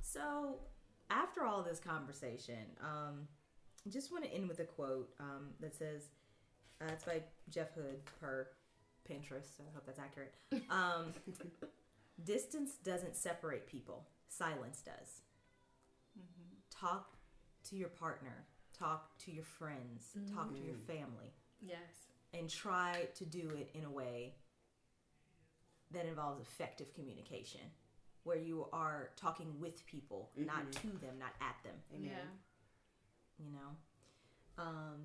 [0.00, 0.56] So,
[1.10, 3.26] after all this conversation, um,
[3.86, 6.08] I just want to end with a quote um, that says,
[6.80, 8.48] uh, it's by Jeff Hood per
[9.08, 9.56] Pinterest.
[9.56, 10.34] So I hope that's accurate.
[10.70, 11.12] Um,
[12.24, 15.22] Distance doesn't separate people, silence does.
[16.70, 17.16] Talk
[17.70, 18.44] to your partner,
[18.76, 21.78] talk to your friends, talk to your family, Yes.
[22.34, 24.34] and try to do it in a way
[25.92, 27.60] that involves effective communication
[28.24, 32.10] where you are talking with people not to them not at them Amen.
[32.10, 33.44] Yeah.
[33.46, 34.96] you know um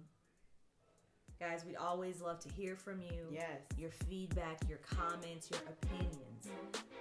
[1.39, 3.61] guys we'd always love to hear from you Yes.
[3.77, 6.49] your feedback your comments your opinions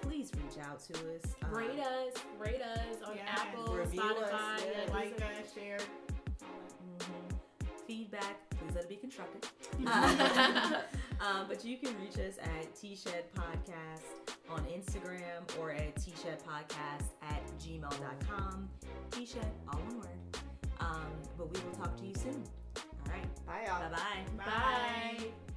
[0.01, 2.15] please reach out to us Um, Rate us.
[2.39, 3.29] Rate us on Yes.
[3.31, 4.59] Apple, Review Spotify.
[4.61, 5.79] yeah, yeah, Like us, share.
[5.79, 7.39] mhm.
[7.87, 9.53] feedback please let it be constructive
[11.23, 14.03] um, but you can reach us at t-shed podcast
[14.51, 18.69] on instagram or at t-shed podcast at gmail.com
[19.13, 20.43] t-shed all one word.
[20.81, 22.43] Um, but we will talk to you soon.
[22.77, 23.47] All right.
[23.47, 23.91] Bye, y'all.
[23.91, 24.45] bye-bye.
[24.45, 25.52] Bye.